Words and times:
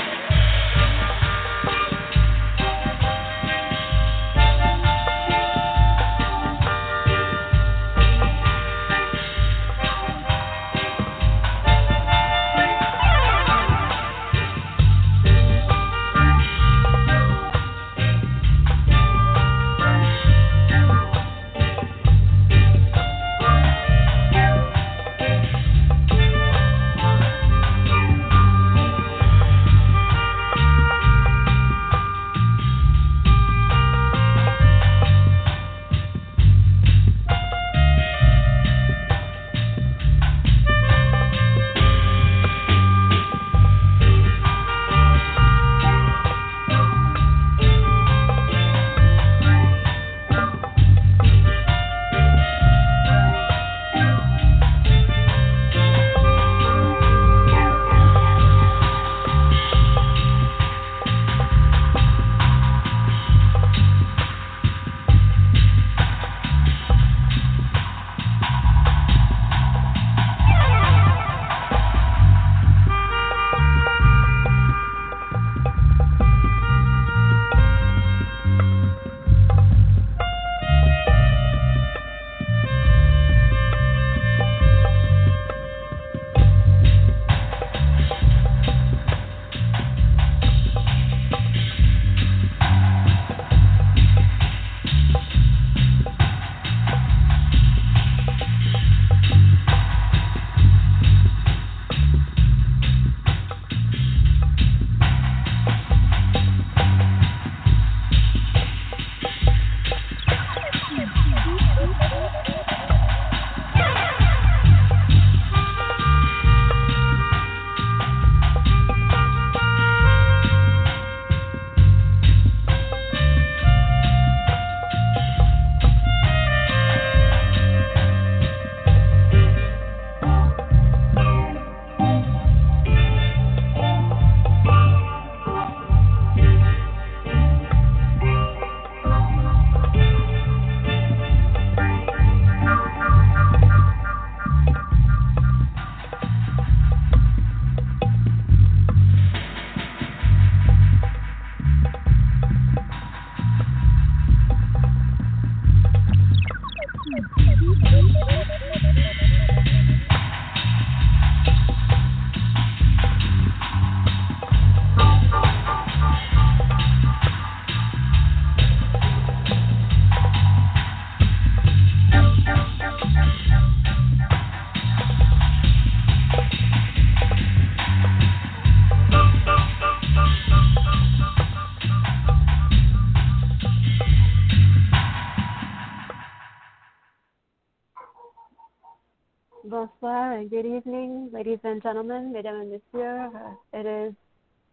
and 190.46 190.52
good 190.52 190.78
evening, 190.78 191.30
ladies 191.34 191.58
and 191.64 191.82
gentlemen, 191.82 192.32
mesdames 192.32 192.62
and 192.62 192.82
messieurs. 192.94 193.32
Uh, 193.34 193.80
it 193.80 193.86
is 193.88 194.14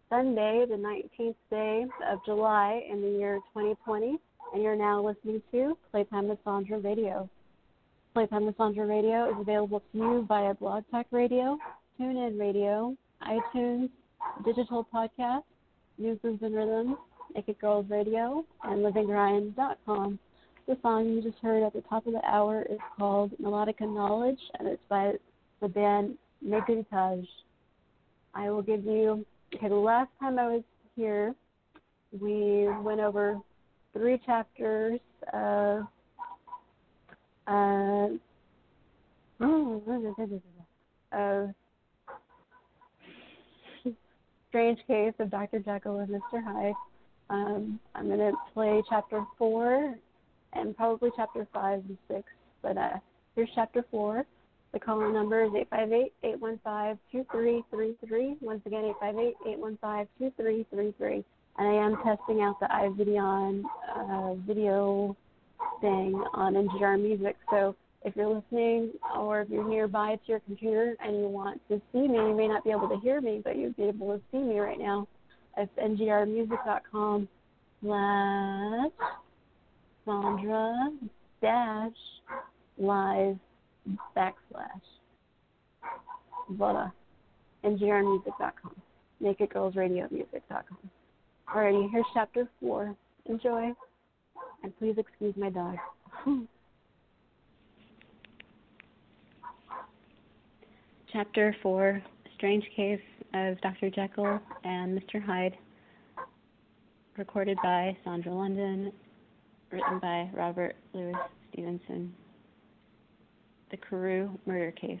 Sunday, 0.07 0.65
the 0.69 0.75
19th 0.75 1.35
day 1.49 1.85
of 2.11 2.19
July 2.25 2.83
in 2.91 3.01
the 3.01 3.09
year 3.17 3.39
2020, 3.55 4.17
and 4.53 4.61
you're 4.61 4.75
now 4.75 5.03
listening 5.03 5.41
to 5.51 5.75
Playtime 5.89 6.27
with 6.27 6.37
Sandra 6.43 6.77
Radio. 6.77 7.27
Playtime 8.13 8.45
with 8.45 8.55
Sandra 8.57 8.85
Radio 8.85 9.31
is 9.31 9.35
available 9.39 9.79
to 9.79 9.97
you 9.97 10.25
via 10.27 10.53
Blog 10.53 10.83
Talk 10.91 11.07
Radio, 11.09 11.57
TuneIn 11.99 12.39
Radio, 12.39 12.95
iTunes, 13.23 13.89
Digital 14.45 14.85
Podcast, 14.93 15.43
Newsrooms 15.99 16.41
and 16.43 16.55
Rhythms, 16.55 16.97
Naked 17.33 17.59
Girls 17.59 17.87
Radio, 17.89 18.45
and 18.63 18.85
LivingRyan.com. 18.85 20.19
The 20.67 20.77
song 20.83 21.07
you 21.07 21.23
just 21.23 21.41
heard 21.41 21.63
at 21.63 21.73
the 21.73 21.81
top 21.81 22.05
of 22.05 22.13
the 22.13 22.23
hour 22.25 22.63
is 22.69 22.79
called 22.95 23.31
Melodica 23.41 23.91
Knowledge, 23.91 24.39
and 24.59 24.67
it's 24.67 24.83
by 24.87 25.13
the 25.63 25.69
band 25.69 26.17
Megutage. 26.45 27.25
I 28.35 28.49
will 28.49 28.61
give 28.61 28.83
you, 28.83 29.25
okay, 29.55 29.69
the 29.69 29.75
last 29.75 30.09
time 30.19 30.37
I 30.37 30.47
was 30.47 30.63
here, 30.95 31.33
we 32.19 32.67
went 32.81 32.99
over 32.99 33.39
three 33.93 34.19
chapters 34.25 34.99
of 35.31 35.83
uh, 37.47 38.07
of 41.11 41.49
Strange 44.49 44.79
Case 44.85 45.13
of 45.19 45.29
Dr. 45.31 45.59
Jekyll 45.59 45.99
and 45.99 46.09
Mr. 46.09 46.43
Hyde. 46.43 46.73
Um, 47.29 47.79
I'm 47.95 48.07
going 48.07 48.19
to 48.19 48.33
play 48.53 48.83
chapter 48.89 49.25
four 49.37 49.95
and 50.53 50.75
probably 50.75 51.09
chapter 51.15 51.47
five 51.53 51.83
and 51.87 51.97
six. 52.09 52.23
But 52.61 52.77
uh, 52.77 52.97
here's 53.35 53.49
chapter 53.55 53.85
four. 53.89 54.25
The 54.73 54.79
call 54.79 55.11
number 55.11 55.43
is 55.43 55.51
858-815-2333. 56.23 58.41
Once 58.41 58.61
again, 58.65 58.91
858-815-2333. 59.03 61.23
And 61.59 61.67
I 61.67 61.73
am 61.73 61.97
testing 62.03 62.41
out 62.41 62.59
the 62.59 62.65
iVideon 62.65 63.63
uh, 63.95 64.33
video 64.47 65.15
thing 65.79 66.19
on 66.33 66.55
NGR 66.55 66.99
Music. 66.99 67.35
So 67.51 67.75
if 68.03 68.15
you're 68.15 68.33
listening 68.33 68.93
or 69.15 69.41
if 69.41 69.49
you're 69.49 69.67
nearby 69.67 70.15
to 70.15 70.21
your 70.25 70.39
computer 70.39 70.95
and 70.99 71.17
you 71.17 71.27
want 71.27 71.61
to 71.69 71.79
see 71.91 72.07
me, 72.07 72.17
you 72.17 72.33
may 72.35 72.47
not 72.47 72.63
be 72.63 72.71
able 72.71 72.89
to 72.89 72.97
hear 73.01 73.21
me, 73.21 73.41
but 73.43 73.55
you'd 73.55 73.77
be 73.77 73.83
able 73.83 74.17
to 74.17 74.21
see 74.31 74.39
me 74.39 74.59
right 74.59 74.79
now. 74.79 75.07
It's 75.55 75.71
ngrmusic.com 75.77 77.27
slash 77.83 78.91
Sandra 80.05 80.89
dash 81.41 81.91
live 82.79 83.37
backslash. 84.15 84.81
Voila. 86.49 86.91
NGRmusic.com. 87.63 88.75
NakedGirlsRadioMusic.com. 89.21 90.89
Alrighty, 91.49 91.91
here's 91.91 92.05
chapter 92.13 92.47
four. 92.59 92.95
Enjoy. 93.25 93.71
And 94.63 94.77
please 94.79 94.95
excuse 94.97 95.33
my 95.37 95.49
dog. 95.49 95.75
Chapter 101.13 101.55
4 101.61 102.01
Strange 102.35 102.65
Case 102.75 102.99
of 103.35 103.61
Dr. 103.61 103.91
Jekyll 103.91 104.39
and 104.63 104.99
Mr. 104.99 105.23
Hyde. 105.23 105.55
Recorded 107.17 107.57
by 107.61 107.95
Sandra 108.03 108.33
London. 108.33 108.91
Written 109.71 109.99
by 109.99 110.27
Robert 110.33 110.75
Louis 110.93 111.13
Stevenson. 111.51 112.13
The 113.73 113.77
Carew 113.77 114.29
Murder 114.45 114.71
Case. 114.73 114.99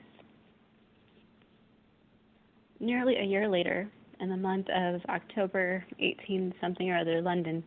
Nearly 2.79 3.17
a 3.17 3.23
year 3.23 3.47
later, 3.47 3.87
in 4.19 4.29
the 4.29 4.35
month 4.35 4.65
of 4.75 4.99
October 5.09 5.85
18 5.99 6.55
something 6.59 6.89
or 6.89 6.97
other, 6.97 7.21
London, 7.21 7.63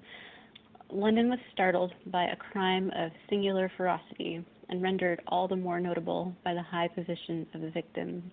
London 0.91 1.31
was 1.31 1.39
startled 1.53 1.93
by 2.07 2.25
a 2.25 2.35
crime 2.35 2.91
of 2.97 3.13
singular 3.31 3.71
ferocity 3.77 4.45
and 4.69 4.83
rendered 4.83 5.23
all 5.29 5.47
the 5.47 5.55
more 5.55 5.79
notable 5.79 6.35
by 6.45 6.55
the 6.55 6.63
high 6.63 6.89
position 6.89 7.47
of 7.55 7.61
the 7.61 7.71
victim. 7.71 8.33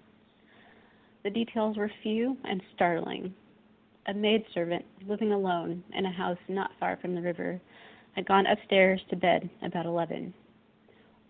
The 1.23 1.29
details 1.29 1.77
were 1.77 1.91
few 2.01 2.35
and 2.43 2.59
startling. 2.73 3.35
A 4.07 4.15
maidservant 4.15 4.83
living 5.07 5.31
alone 5.31 5.83
in 5.93 6.07
a 6.07 6.11
house 6.11 6.39
not 6.47 6.71
far 6.79 6.97
from 6.97 7.13
the 7.13 7.21
river 7.21 7.61
had 8.15 8.25
gone 8.25 8.47
upstairs 8.47 8.99
to 9.11 9.15
bed 9.15 9.47
about 9.61 9.85
eleven. 9.85 10.33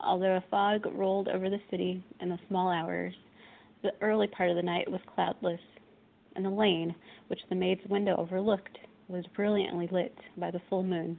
Although 0.03 0.35
a 0.35 0.44
fog 0.51 0.85
rolled 0.94 1.29
over 1.29 1.50
the 1.50 1.61
city 1.71 2.03
in 2.19 2.29
the 2.29 2.39
small 2.47 2.69
hours, 2.69 3.13
the 3.83 3.94
early 4.01 4.27
part 4.27 4.50
of 4.50 4.57
the 4.57 4.61
night 4.61 4.91
was 4.91 5.01
cloudless, 5.15 5.61
and 6.35 6.44
the 6.44 6.50
lane, 6.50 6.94
which 7.27 7.39
the 7.47 7.55
maid's 7.55 7.85
window 7.88 8.15
overlooked, 8.17 8.77
was 9.07 9.25
brilliantly 9.27 9.88
lit 9.91 10.17
by 10.38 10.51
the 10.51 10.61
full 10.69 10.83
moon. 10.83 11.17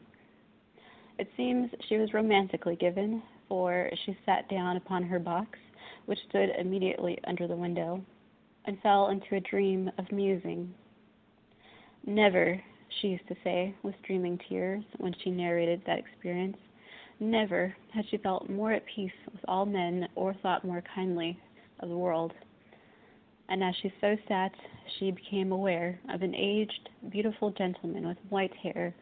It 1.18 1.28
seems 1.36 1.70
she 1.88 1.96
was 1.96 2.12
romantically 2.12 2.76
given, 2.76 3.22
for 3.48 3.90
she 4.04 4.16
sat 4.26 4.48
down 4.48 4.76
upon 4.76 5.02
her 5.04 5.18
box, 5.18 5.58
which 6.06 6.18
stood 6.28 6.50
immediately 6.58 7.18
under 7.24 7.46
the 7.46 7.56
window, 7.56 8.02
and 8.66 8.80
fell 8.82 9.08
into 9.08 9.36
a 9.36 9.40
dream 9.40 9.90
of 9.96 10.10
musing. 10.12 10.74
Never, 12.06 12.60
she 13.00 13.08
used 13.08 13.28
to 13.28 13.36
say, 13.44 13.74
with 13.82 13.94
streaming 14.02 14.38
tears, 14.48 14.84
when 14.98 15.14
she 15.22 15.30
narrated 15.30 15.82
that 15.86 15.98
experience, 15.98 16.58
never 17.20 17.74
had 17.92 18.04
she 18.10 18.16
felt 18.18 18.48
more 18.50 18.72
at 18.72 18.84
peace 18.86 19.12
with 19.32 19.44
all 19.46 19.66
men 19.66 20.08
or 20.14 20.34
thought 20.34 20.64
more 20.64 20.82
kindly 20.94 21.38
of 21.80 21.88
the 21.88 21.96
world. 21.96 22.32
And 23.48 23.62
as 23.62 23.74
she 23.82 23.92
so 24.00 24.16
sat, 24.26 24.52
she 24.98 25.10
became 25.10 25.52
aware 25.52 25.98
of 26.08 26.22
an 26.22 26.34
aged, 26.34 26.88
beautiful 27.10 27.50
gentleman 27.50 28.06
with 28.06 28.18
white 28.30 28.54
hair 28.56 28.94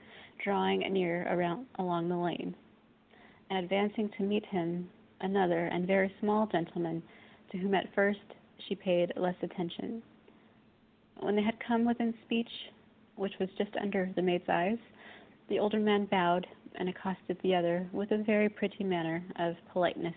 drawing 0.43 0.81
near 0.93 1.27
around 1.33 1.67
along 1.79 2.09
the 2.09 2.17
lane, 2.17 2.55
and 3.51 3.59
advancing 3.61 4.11
to 4.17 4.25
meet 4.25 4.45
him, 4.47 4.89
another 5.21 5.67
and 5.67 5.87
very 5.87 6.13
small 6.21 6.47
gentleman, 6.47 7.03
to 7.51 7.59
whom 7.59 7.75
at 7.75 7.95
first 7.95 8.19
she 8.67 8.75
paid 8.75 9.13
less 9.17 9.37
attention. 9.43 10.03
When 11.21 11.37
they 11.37 11.43
had 11.43 11.59
come 11.67 11.85
within 11.85 12.15
speech, 12.25 12.51
which 13.17 13.39
was 13.39 13.49
just 13.57 13.71
under 13.81 14.11
the 14.17 14.23
maid's 14.23 14.49
eyes, 14.49 14.79
the 15.49 15.59
older 15.59 15.81
man 15.81 16.07
bowed 16.07 16.47
and 16.77 16.89
accosted 16.89 17.37
the 17.43 17.55
other 17.55 17.89
with 17.93 18.11
a 18.13 18.23
very 18.23 18.49
pretty 18.49 18.85
manner 18.85 19.23
of 19.37 19.55
politeness. 19.73 20.15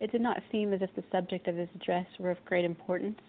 It 0.00 0.10
did 0.10 0.20
not 0.20 0.42
seem 0.50 0.72
as 0.72 0.82
if 0.82 0.94
the 0.94 1.04
subject 1.12 1.48
of 1.48 1.56
his 1.56 1.68
address 1.74 2.06
were 2.18 2.30
of 2.30 2.44
great 2.44 2.64
importance. 2.64 3.20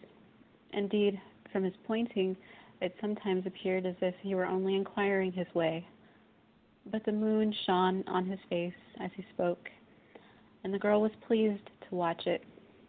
Indeed, 0.73 1.19
from 1.51 1.63
his 1.63 1.73
pointing, 1.85 2.35
it 2.81 2.95
sometimes 2.99 3.45
appeared 3.45 3.85
as 3.85 3.95
if 4.01 4.15
he 4.21 4.35
were 4.35 4.45
only 4.45 4.75
inquiring 4.75 5.31
his 5.31 5.47
way. 5.53 5.87
But 6.91 7.05
the 7.05 7.11
moon 7.11 7.53
shone 7.65 8.03
on 8.07 8.25
his 8.25 8.39
face 8.49 8.73
as 8.99 9.11
he 9.15 9.25
spoke, 9.33 9.69
and 10.63 10.73
the 10.73 10.79
girl 10.79 11.01
was 11.01 11.11
pleased 11.27 11.69
to 11.87 11.95
watch 11.95 12.27
it. 12.27 12.43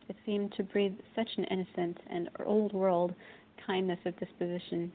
It 0.09 0.17
seemed 0.27 0.53
to 0.57 0.63
breathe 0.63 0.97
such 1.15 1.29
an 1.37 1.45
innocent 1.45 1.99
and 2.09 2.29
old 2.45 2.73
world 2.73 3.15
kindness 3.67 4.01
of 4.05 4.19
disposition. 4.19 4.93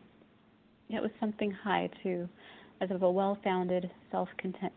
Yet 0.90 1.04
with 1.04 1.12
something 1.20 1.52
high, 1.52 1.88
too, 2.02 2.28
as 2.82 2.90
of 2.90 3.04
a 3.04 3.12
well 3.12 3.36
founded 3.44 3.92
self 4.10 4.28
content. 4.38 4.74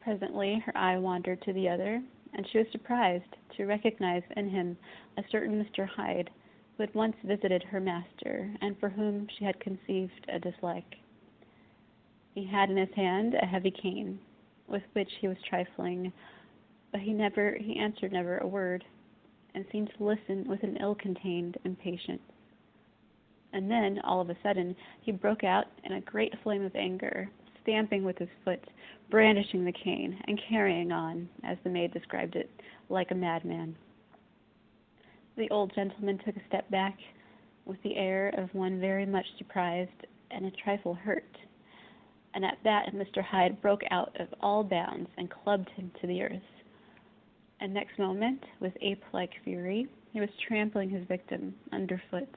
Presently 0.00 0.58
her 0.66 0.76
eye 0.76 0.98
wandered 0.98 1.40
to 1.42 1.54
the 1.54 1.70
other, 1.70 2.02
and 2.34 2.46
she 2.46 2.58
was 2.58 2.66
surprised 2.70 3.36
to 3.56 3.64
recognize 3.64 4.22
in 4.36 4.50
him 4.50 4.76
a 5.16 5.24
certain 5.30 5.64
Mr. 5.64 5.86
Hyde, 5.88 6.28
who 6.76 6.82
had 6.82 6.94
once 6.94 7.16
visited 7.24 7.62
her 7.62 7.80
master, 7.80 8.54
and 8.60 8.78
for 8.78 8.90
whom 8.90 9.26
she 9.38 9.44
had 9.46 9.58
conceived 9.58 10.26
a 10.28 10.38
dislike. 10.38 10.96
He 12.34 12.44
had 12.44 12.68
in 12.68 12.76
his 12.76 12.92
hand 12.94 13.34
a 13.34 13.46
heavy 13.46 13.70
cane, 13.70 14.18
with 14.66 14.82
which 14.92 15.10
he 15.20 15.28
was 15.28 15.38
trifling, 15.48 16.12
but 16.92 17.00
he 17.00 17.14
never 17.14 17.56
he 17.58 17.78
answered 17.78 18.12
never 18.12 18.36
a 18.38 18.46
word, 18.46 18.84
and 19.54 19.64
seemed 19.72 19.90
to 19.96 20.04
listen 20.04 20.44
with 20.46 20.62
an 20.62 20.76
ill 20.76 20.94
contained 20.94 21.56
impatience. 21.64 22.20
And 23.54 23.70
then, 23.70 24.00
all 24.02 24.20
of 24.20 24.30
a 24.30 24.36
sudden, 24.42 24.74
he 25.02 25.12
broke 25.12 25.44
out 25.44 25.66
in 25.84 25.92
a 25.92 26.00
great 26.00 26.34
flame 26.42 26.64
of 26.64 26.74
anger, 26.74 27.30
stamping 27.62 28.04
with 28.04 28.18
his 28.18 28.28
foot, 28.44 28.60
brandishing 29.10 29.64
the 29.64 29.72
cane, 29.72 30.20
and 30.26 30.40
carrying 30.48 30.90
on, 30.90 31.28
as 31.44 31.56
the 31.62 31.70
maid 31.70 31.92
described 31.92 32.34
it, 32.34 32.50
like 32.88 33.12
a 33.12 33.14
madman. 33.14 33.76
The 35.36 35.48
old 35.50 35.72
gentleman 35.72 36.18
took 36.18 36.36
a 36.36 36.46
step 36.48 36.68
back, 36.68 36.98
with 37.64 37.80
the 37.84 37.96
air 37.96 38.34
of 38.36 38.52
one 38.54 38.80
very 38.80 39.06
much 39.06 39.24
surprised 39.38 40.06
and 40.32 40.46
a 40.46 40.50
trifle 40.50 40.94
hurt, 40.94 41.36
and 42.34 42.44
at 42.44 42.58
that 42.64 42.92
Mr. 42.92 43.22
Hyde 43.22 43.62
broke 43.62 43.82
out 43.92 44.16
of 44.20 44.34
all 44.40 44.64
bounds 44.64 45.08
and 45.16 45.30
clubbed 45.30 45.70
him 45.70 45.92
to 46.00 46.08
the 46.08 46.22
earth. 46.22 46.42
And 47.60 47.72
next 47.72 48.00
moment, 48.00 48.42
with 48.58 48.72
ape 48.80 49.04
like 49.12 49.30
fury, 49.44 49.86
he 50.12 50.20
was 50.20 50.28
trampling 50.48 50.90
his 50.90 51.06
victim 51.06 51.54
underfoot 51.72 52.28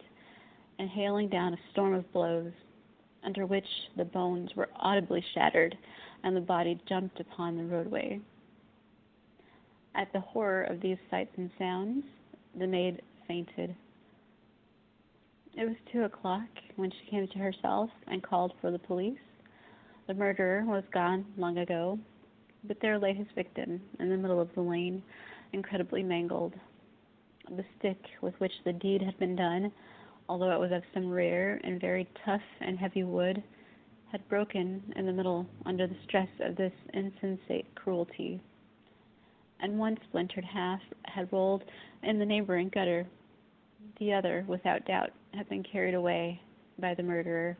and 0.80 0.90
hailing 0.90 1.30
down 1.30 1.54
a 1.54 1.58
storm 1.72 1.94
of 1.94 2.12
blows, 2.14 2.52
under 3.24 3.46
which 3.46 3.68
the 3.96 4.06
bones 4.06 4.50
were 4.56 4.70
audibly 4.76 5.24
shattered 5.34 5.78
and 6.24 6.36
the 6.36 6.42
body 6.42 6.80
jumped 6.88 7.20
upon 7.20 7.58
the 7.58 7.64
roadway. 7.64 8.20
At 9.96 10.12
the 10.14 10.20
horror 10.20 10.64
of 10.64 10.82
these 10.82 10.98
sights 11.10 11.34
and 11.38 11.50
sounds, 11.58 12.04
the 12.58 12.68
maid 12.68 13.02
fainted. 13.28 13.76
It 15.56 15.66
was 15.66 15.76
two 15.92 16.04
o'clock 16.04 16.48
when 16.76 16.92
she 16.92 17.10
came 17.10 17.28
to 17.28 17.40
herself 17.40 17.90
and 18.08 18.22
called 18.22 18.54
for 18.62 18.70
the 18.70 18.80
police. 18.80 19.18
The 20.08 20.14
murderer 20.14 20.64
was 20.66 20.84
gone 20.94 21.26
long 21.36 21.57
ago, 21.57 21.98
but 22.64 22.78
there 22.80 23.00
lay 23.00 23.14
his 23.14 23.28
victim 23.36 23.81
in 24.00 24.10
the 24.10 24.18
middle 24.18 24.40
of 24.40 24.54
the 24.54 24.62
lane, 24.62 25.02
incredibly 25.54 26.04
mangled. 26.04 26.54
The 27.50 27.66
stick 27.80 27.98
with 28.22 28.36
which 28.40 28.52
the 28.66 28.74
deed 28.74 29.02
had 29.02 29.18
been 29.18 29.36
done 29.36 29.72
although 30.30 30.52
it 30.52 30.60
was 30.60 30.72
of 30.72 30.84
some 30.94 31.10
rare 31.10 31.60
and 31.64 31.80
very 31.80 32.07
tough 32.26 32.42
and 32.62 32.78
heavy 32.78 33.04
wood, 33.04 33.42
had 34.12 34.28
broken 34.30 34.81
in 34.96 35.06
the 35.06 35.12
middle 35.12 35.46
under 35.66 35.88
the 35.88 35.96
stress 36.06 36.30
of 36.42 36.56
this 36.56 36.74
insensate 36.94 37.74
cruelty, 37.76 38.42
and 39.60 39.78
one 39.78 39.98
splintered 40.07 40.46
half 40.46 40.81
had 41.06 41.31
rolled 41.31 41.64
in 42.04 42.19
the 42.19 42.26
neighboring 42.26 42.69
gutter. 42.69 43.06
The 44.00 44.14
other, 44.14 44.46
without 44.48 44.86
doubt, 44.86 45.12
had 45.34 45.50
been 45.50 45.64
carried 45.64 45.94
away 45.94 46.42
by 46.80 46.94
the 46.94 47.04
murderer. 47.04 47.57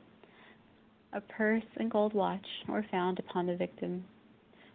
A 1.14 1.22
purse 1.22 1.66
and 1.78 1.90
gold 1.90 2.14
watch 2.14 2.46
were 2.68 2.86
found 2.92 3.20
upon 3.20 3.48
the 3.48 3.56
victim, 3.56 4.04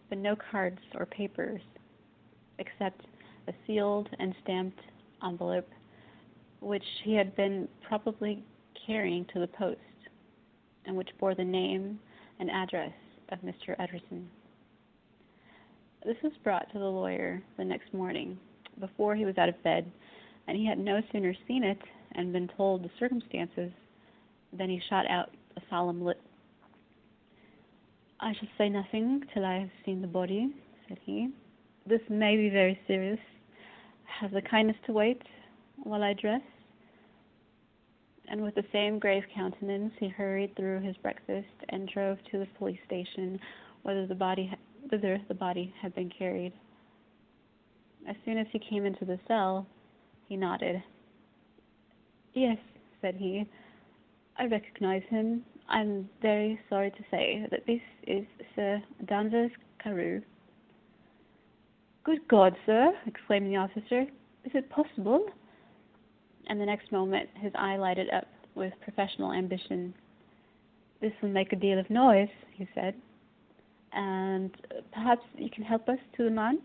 but 0.09 0.19
no 0.19 0.35
cards 0.51 0.81
or 0.95 1.07
papers, 1.07 1.61
except 2.59 3.03
a 3.49 3.53
sealed 3.67 4.09
and 4.19 4.35
stamped 4.43 4.81
envelope 5.25 5.69
which 6.63 6.85
he 7.05 7.15
had 7.15 7.35
been 7.35 7.69
probably 7.87 8.43
carrying 8.87 9.27
to 9.33 9.41
the 9.41 9.49
post, 9.49 9.79
and 10.87 10.97
which 10.97 11.09
bore 11.19 11.35
the 11.35 11.45
name 11.45 11.99
and 12.39 12.51
address 12.51 12.93
of 13.31 13.39
Mr. 13.41 13.75
Utterson. 13.79 14.29
This 16.05 16.17
was 16.23 16.33
brought 16.43 16.73
to 16.73 16.79
the 16.79 16.85
lawyer 16.85 17.43
the 17.57 17.65
next 17.65 17.93
morning, 17.93 18.39
before 18.81 19.15
he 19.15 19.25
was 19.25 19.39
out 19.39 19.49
of 19.49 19.63
bed, 19.63 19.91
and 20.47 20.57
he 20.57 20.67
had 20.67 20.79
no 20.79 21.01
sooner 21.13 21.35
seen 21.47 21.65
it 21.65 21.79
and 22.13 22.33
been 22.33 22.49
told 22.57 22.83
the 22.83 22.91
circumstances 22.99 23.71
than 24.53 24.71
he 24.71 24.81
shot 24.89 25.07
out 25.09 25.31
a 25.57 25.61
solemn 25.69 26.03
lip. 26.03 26.21
I 28.21 28.33
shall 28.35 28.49
say 28.57 28.69
nothing 28.69 29.23
till 29.35 29.45
I 29.45 29.59
have 29.59 29.71
seen 29.85 30.01
the 30.01 30.07
body, 30.07 30.53
said 30.89 30.99
he. 31.05 31.31
This 31.87 32.01
may 32.09 32.37
be 32.37 32.49
very 32.49 32.79
serious. 32.87 33.19
Have 34.21 34.31
the 34.31 34.43
kindness 34.43 34.77
to 34.87 34.93
wait 34.93 35.23
while 35.85 36.03
I 36.03 36.15
dressed, 36.15 36.45
And 38.29 38.43
with 38.43 38.55
the 38.55 38.65
same 38.73 38.99
grave 38.99 39.25
countenance, 39.35 39.93
he 39.99 40.09
hurried 40.09 40.57
through 40.57 40.81
his 40.81 40.97
breakfast 40.99 41.49
and 41.69 41.89
drove 41.89 42.19
to 42.31 42.39
the 42.39 42.47
police 42.59 42.79
station, 42.87 43.39
whither 43.83 44.07
the 44.07 44.15
body 44.15 44.47
ha- 44.47 44.57
whither 44.91 45.21
the 45.29 45.35
body 45.35 45.75
had 45.81 45.95
been 45.95 46.11
carried. 46.11 46.53
As 48.09 48.17
soon 48.25 48.39
as 48.39 48.47
he 48.53 48.59
came 48.59 48.87
into 48.87 49.05
the 49.05 49.19
cell, 49.29 49.67
he 50.29 50.37
nodded. 50.37 50.83
Yes, 52.33 52.59
said 53.01 53.17
he. 53.17 53.47
I 54.39 54.47
recognize 54.47 55.03
him. 55.11 55.45
I'm 55.69 56.09
very 56.21 56.59
sorry 56.71 56.91
to 56.91 57.05
say 57.11 57.47
that 57.51 57.67
this 57.67 57.81
is 58.07 58.25
Sir 58.55 58.83
Danvers 59.07 59.51
Carew. 59.83 60.23
Good 62.05 62.27
God, 62.29 62.57
sir! 62.67 62.93
exclaimed 63.07 63.47
the 63.53 63.57
officer. 63.57 64.03
Is 64.45 64.53
it 64.55 64.71
possible? 64.71 65.27
And 66.49 66.61
the 66.61 66.67
next 66.67 66.93
moment 66.93 67.29
his 67.35 67.53
eye 67.55 67.77
lighted 67.77 68.11
up 68.11 68.27
with 68.55 68.73
professional 68.83 69.33
ambition. 69.33 69.95
This 71.01 71.13
will 71.23 71.31
make 71.31 71.53
a 71.53 71.57
deal 71.57 71.79
of 71.79 71.89
noise, 71.91 72.29
he 72.53 72.69
said. 72.75 72.95
And 73.93 74.51
perhaps 74.93 75.23
you 75.37 75.51
can 75.51 75.65
help 75.65 75.89
us 75.89 75.99
to 76.17 76.25
the 76.25 76.31
man? 76.31 76.61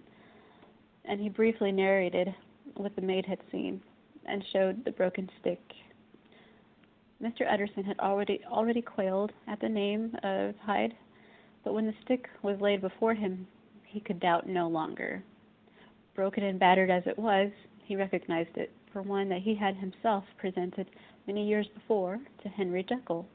And 1.05 1.19
he 1.19 1.29
briefly 1.29 1.71
narrated 1.71 2.33
what 2.75 2.95
the 2.95 3.01
maid 3.01 3.25
had 3.25 3.39
seen 3.51 3.81
and 4.25 4.43
showed 4.51 4.83
the 4.83 4.91
broken 4.91 5.29
stick. 5.39 5.61
Mr. 7.21 7.51
Utterson 7.51 7.83
had 7.83 7.99
already 7.99 8.41
already 8.51 8.81
quailed 8.81 9.31
at 9.47 9.59
the 9.59 9.69
name 9.69 10.15
of 10.23 10.53
Hyde, 10.63 10.93
but 11.63 11.73
when 11.73 11.87
the 11.87 11.93
stick 12.03 12.27
was 12.43 12.61
laid 12.61 12.81
before 12.81 13.15
him, 13.15 13.47
he 13.85 13.99
could 13.99 14.19
doubt 14.19 14.47
no 14.47 14.67
longer. 14.67 15.23
Broken 16.13 16.43
and 16.43 16.59
battered 16.59 16.91
as 16.91 17.03
it 17.07 17.17
was, 17.17 17.49
he 17.83 17.95
recognized 17.95 18.55
it 18.55 18.71
for 18.97 19.03
one 19.03 19.29
that 19.29 19.43
he 19.43 19.53
had 19.53 19.75
himself 19.75 20.23
presented 20.39 20.89
many 21.27 21.47
years 21.47 21.67
before 21.75 22.19
to 22.41 22.49
Henry 22.49 22.83
Jekyll. 22.89 23.27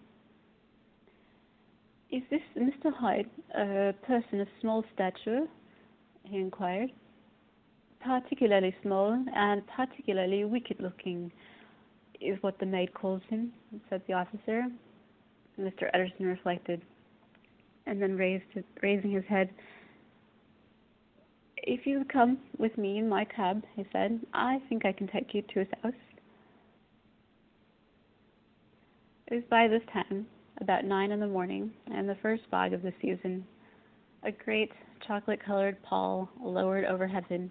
Is 2.11 2.23
this 2.31 2.40
Mr. 2.59 2.92
Hyde 2.92 3.31
a 3.54 3.92
person 4.04 4.40
of 4.40 4.49
small 4.61 4.83
stature? 4.92 5.47
he 6.25 6.38
inquired. 6.38 6.90
Particularly 8.00 8.75
small 8.83 9.25
and 9.37 9.62
particularly 9.69 10.45
wicked 10.45 10.81
looking 10.81 11.31
is 12.21 12.37
what 12.40 12.59
the 12.59 12.66
maid 12.66 12.92
calls 12.92 13.23
him, 13.31 13.52
said 13.88 14.02
the 14.09 14.14
officer. 14.14 14.64
Mr. 15.61 15.88
Utterson 15.95 16.26
reflected 16.26 16.83
and 17.87 18.02
then 18.02 18.16
raised 18.16 18.50
his, 18.52 18.64
raising 18.83 19.12
his 19.12 19.25
head. 19.28 19.49
If 21.64 21.87
you 21.87 22.04
come 22.12 22.38
with 22.59 22.76
me 22.76 22.99
in 22.99 23.09
my 23.09 23.25
cab, 23.25 23.62
he 23.76 23.87
said, 23.92 24.21
I 24.35 24.61
think 24.69 24.85
I 24.85 24.92
can 24.92 25.07
take 25.07 25.33
you 25.33 25.42
to 25.42 25.61
his 25.61 25.69
house. 25.83 25.92
It 29.28 29.35
was 29.37 29.45
by 29.49 29.69
this 29.69 29.83
time 29.92 30.26
about 30.61 30.85
nine 30.85 31.12
in 31.12 31.21
the 31.21 31.26
morning, 31.26 31.73
and 31.87 32.09
the 32.09 32.16
first 32.16 32.42
fog 32.50 32.73
of 32.73 32.83
the 32.83 32.92
season. 33.00 33.47
A 34.25 34.33
great 34.33 34.73
chocolate 35.07 35.40
colored 35.45 35.81
pall 35.83 36.28
lowered 36.40 36.85
over 36.85 37.07
heaven, 37.07 37.50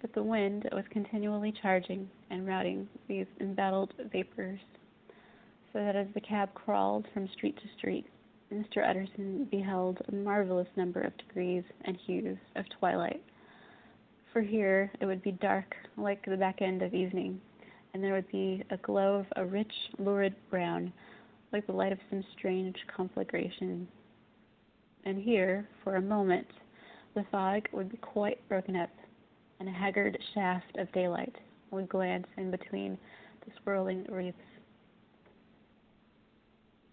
but 0.00 0.12
the 0.12 0.22
wind 0.22 0.68
was 0.72 0.84
continually 0.90 1.54
charging 1.62 2.08
and 2.30 2.46
routing 2.46 2.88
these 3.08 3.26
embattled 3.40 3.94
vapors, 4.12 4.60
so 5.72 5.78
that 5.78 5.96
as 5.96 6.08
the 6.14 6.20
cab 6.20 6.52
crawled 6.54 7.06
from 7.14 7.28
street 7.28 7.56
to 7.56 7.78
street, 7.78 8.06
Mr. 8.52 8.86
Utterson 8.86 9.46
beheld 9.50 10.02
a 10.08 10.14
marvelous 10.14 10.68
number 10.76 11.00
of 11.00 11.16
degrees 11.16 11.64
and 11.84 11.96
hues 11.96 12.36
of 12.56 12.64
twilight. 12.78 13.22
For 14.32 14.40
here 14.40 14.90
it 14.98 15.04
would 15.04 15.22
be 15.22 15.32
dark 15.32 15.74
like 15.98 16.24
the 16.24 16.38
back 16.38 16.62
end 16.62 16.80
of 16.80 16.94
evening, 16.94 17.38
and 17.92 18.02
there 18.02 18.14
would 18.14 18.30
be 18.32 18.64
a 18.70 18.78
glow 18.78 19.16
of 19.16 19.26
a 19.36 19.44
rich, 19.44 19.72
lurid 19.98 20.34
brown 20.48 20.90
like 21.52 21.66
the 21.66 21.72
light 21.72 21.92
of 21.92 21.98
some 22.08 22.24
strange 22.32 22.76
conflagration. 22.96 23.86
And 25.04 25.20
here, 25.20 25.68
for 25.84 25.96
a 25.96 26.00
moment, 26.00 26.46
the 27.14 27.26
fog 27.30 27.68
would 27.72 27.90
be 27.90 27.98
quite 27.98 28.38
broken 28.48 28.74
up, 28.74 28.88
and 29.60 29.68
a 29.68 29.72
haggard 29.72 30.16
shaft 30.32 30.78
of 30.78 30.90
daylight 30.92 31.36
would 31.70 31.90
glance 31.90 32.26
in 32.38 32.50
between 32.50 32.96
the 33.44 33.52
swirling 33.62 34.06
wreaths. 34.08 34.38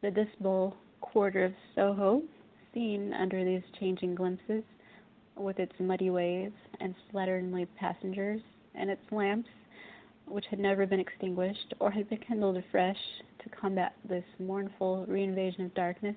The 0.02 0.12
dismal 0.12 0.76
quarter 1.00 1.46
of 1.46 1.54
Soho, 1.74 2.22
seen 2.74 3.14
under 3.14 3.46
these 3.46 3.64
changing 3.80 4.16
glimpses, 4.16 4.64
with 5.40 5.60
its 5.60 5.74
muddy 5.80 6.10
ways 6.10 6.52
and 6.80 6.94
slatternly 7.12 7.68
passengers, 7.80 8.42
and 8.76 8.90
its 8.90 9.02
lamps, 9.12 9.50
which 10.28 10.46
had 10.50 10.60
never 10.60 10.86
been 10.86 11.00
extinguished 11.00 11.74
or 11.80 11.90
had 11.90 12.10
been 12.10 12.20
kindled 12.20 12.58
afresh 12.58 12.98
to 13.42 13.50
combat 13.50 13.96
this 14.08 14.24
mournful 14.38 15.06
reinvasion 15.10 15.66
of 15.66 15.74
darkness, 15.74 16.16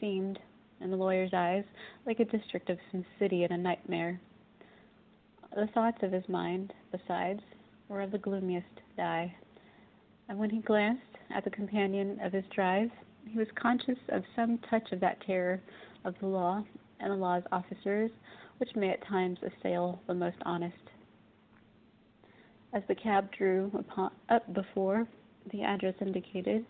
seemed, 0.00 0.38
in 0.80 0.90
the 0.90 0.96
lawyer's 0.96 1.32
eyes, 1.34 1.64
like 2.06 2.20
a 2.20 2.24
district 2.24 2.70
of 2.70 2.78
some 2.90 3.04
city 3.18 3.44
in 3.44 3.52
a 3.52 3.58
nightmare. 3.58 4.20
The 5.54 5.68
thoughts 5.74 5.98
of 6.02 6.12
his 6.12 6.28
mind, 6.28 6.72
besides, 6.90 7.40
were 7.88 8.02
of 8.02 8.10
the 8.10 8.18
gloomiest 8.18 8.66
dye, 8.96 9.34
and 10.28 10.38
when 10.38 10.50
he 10.50 10.60
glanced 10.60 11.02
at 11.34 11.44
the 11.44 11.50
companion 11.50 12.18
of 12.22 12.32
his 12.32 12.44
drive, 12.54 12.90
he 13.28 13.38
was 13.38 13.48
conscious 13.54 13.98
of 14.08 14.22
some 14.34 14.58
touch 14.70 14.92
of 14.92 15.00
that 15.00 15.20
terror 15.26 15.60
of 16.04 16.14
the 16.20 16.26
law 16.26 16.64
and 17.00 17.10
the 17.10 17.16
law's 17.16 17.42
officers 17.52 18.10
which 18.58 18.74
may 18.76 18.90
at 18.90 19.06
times 19.06 19.38
assail 19.42 20.00
the 20.06 20.14
most 20.14 20.36
honest. 20.44 20.74
As 22.72 22.82
the 22.88 22.94
cab 22.94 23.30
drew 23.32 23.70
upon, 23.78 24.10
up 24.28 24.52
before 24.52 25.06
the 25.52 25.62
address 25.62 25.94
indicated, 26.00 26.66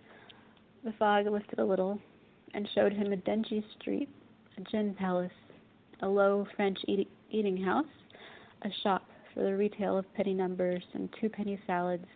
the 0.85 0.93
fog 0.99 1.26
lifted 1.26 1.59
a 1.59 1.64
little 1.64 1.99
and 2.53 2.69
showed 2.75 2.93
him 2.93 3.12
a 3.12 3.17
dingy 3.17 3.64
street, 3.81 4.09
a 4.59 4.61
gin 4.71 4.95
palace, 4.95 5.33
a 6.00 6.09
low 6.09 6.47
French 6.57 6.79
eat- 6.87 7.11
eating 7.31 7.57
house, 7.57 7.87
a 8.62 8.69
shop 8.83 9.09
for 9.33 9.43
the 9.43 9.57
retail 9.57 9.97
of 9.97 10.14
penny 10.14 10.35
numbers 10.35 10.83
and 10.93 11.09
two 11.21 11.29
penny 11.29 11.59
salads, 11.67 12.07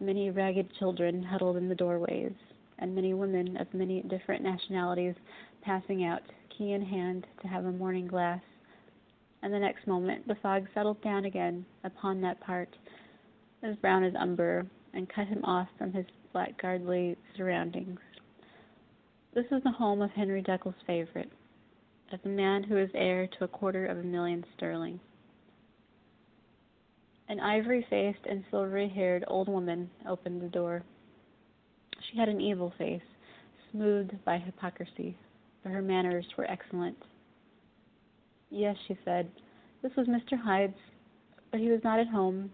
many 0.00 0.30
ragged 0.30 0.68
children 0.78 1.22
huddled 1.22 1.56
in 1.56 1.68
the 1.68 1.74
doorways, 1.74 2.32
and 2.78 2.94
many 2.94 3.14
women 3.14 3.56
of 3.58 3.72
many 3.72 4.02
different 4.02 4.42
nationalities 4.42 5.14
passing 5.62 6.04
out, 6.04 6.22
key 6.56 6.72
in 6.72 6.82
hand, 6.82 7.26
to 7.40 7.48
have 7.48 7.64
a 7.64 7.72
morning 7.72 8.06
glass. 8.06 8.40
And 9.42 9.52
the 9.52 9.58
next 9.58 9.86
moment 9.86 10.26
the 10.28 10.36
fog 10.36 10.66
settled 10.74 11.00
down 11.02 11.24
again 11.24 11.64
upon 11.84 12.20
that 12.20 12.40
part, 12.40 12.68
as 13.62 13.76
brown 13.76 14.04
as 14.04 14.14
umber, 14.14 14.66
and 14.92 15.08
cut 15.08 15.26
him 15.26 15.44
off 15.44 15.68
from 15.78 15.92
his 15.92 16.06
blackguardly 16.34 17.16
surroundings. 17.36 17.98
This 19.34 19.46
was 19.50 19.62
the 19.62 19.70
home 19.70 20.02
of 20.02 20.10
Henry 20.10 20.42
Jekyll's 20.42 20.74
favorite, 20.86 21.30
of 22.12 22.20
the 22.22 22.28
man 22.28 22.62
who 22.62 22.76
is 22.76 22.90
heir 22.94 23.26
to 23.38 23.44
a 23.44 23.48
quarter 23.48 23.86
of 23.86 23.98
a 23.98 24.02
million 24.02 24.44
sterling. 24.56 25.00
An 27.28 27.38
ivory 27.38 27.86
faced 27.88 28.26
and 28.28 28.44
silvery 28.50 28.88
haired 28.88 29.24
old 29.28 29.48
woman 29.48 29.88
opened 30.08 30.42
the 30.42 30.48
door. 30.48 30.82
She 32.10 32.18
had 32.18 32.28
an 32.28 32.40
evil 32.40 32.72
face, 32.76 33.00
smoothed 33.70 34.24
by 34.24 34.38
hypocrisy, 34.38 35.16
but 35.62 35.70
her 35.70 35.82
manners 35.82 36.26
were 36.36 36.50
excellent. 36.50 36.96
Yes, 38.50 38.76
she 38.88 38.98
said, 39.04 39.30
this 39.82 39.92
was 39.96 40.08
Mr. 40.08 40.38
Hyde's, 40.38 40.76
but 41.50 41.60
he 41.60 41.70
was 41.70 41.80
not 41.84 42.00
at 42.00 42.08
home. 42.08 42.50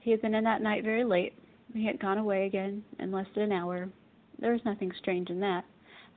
He 0.00 0.10
had 0.10 0.22
been 0.22 0.34
in 0.34 0.44
that 0.44 0.62
night 0.62 0.84
very 0.84 1.04
late, 1.04 1.34
he 1.74 1.86
had 1.86 2.00
gone 2.00 2.18
away 2.18 2.46
again 2.46 2.82
in 2.98 3.12
less 3.12 3.26
than 3.34 3.44
an 3.44 3.52
hour. 3.52 3.88
There 4.38 4.52
was 4.52 4.64
nothing 4.64 4.92
strange 4.98 5.30
in 5.30 5.40
that. 5.40 5.64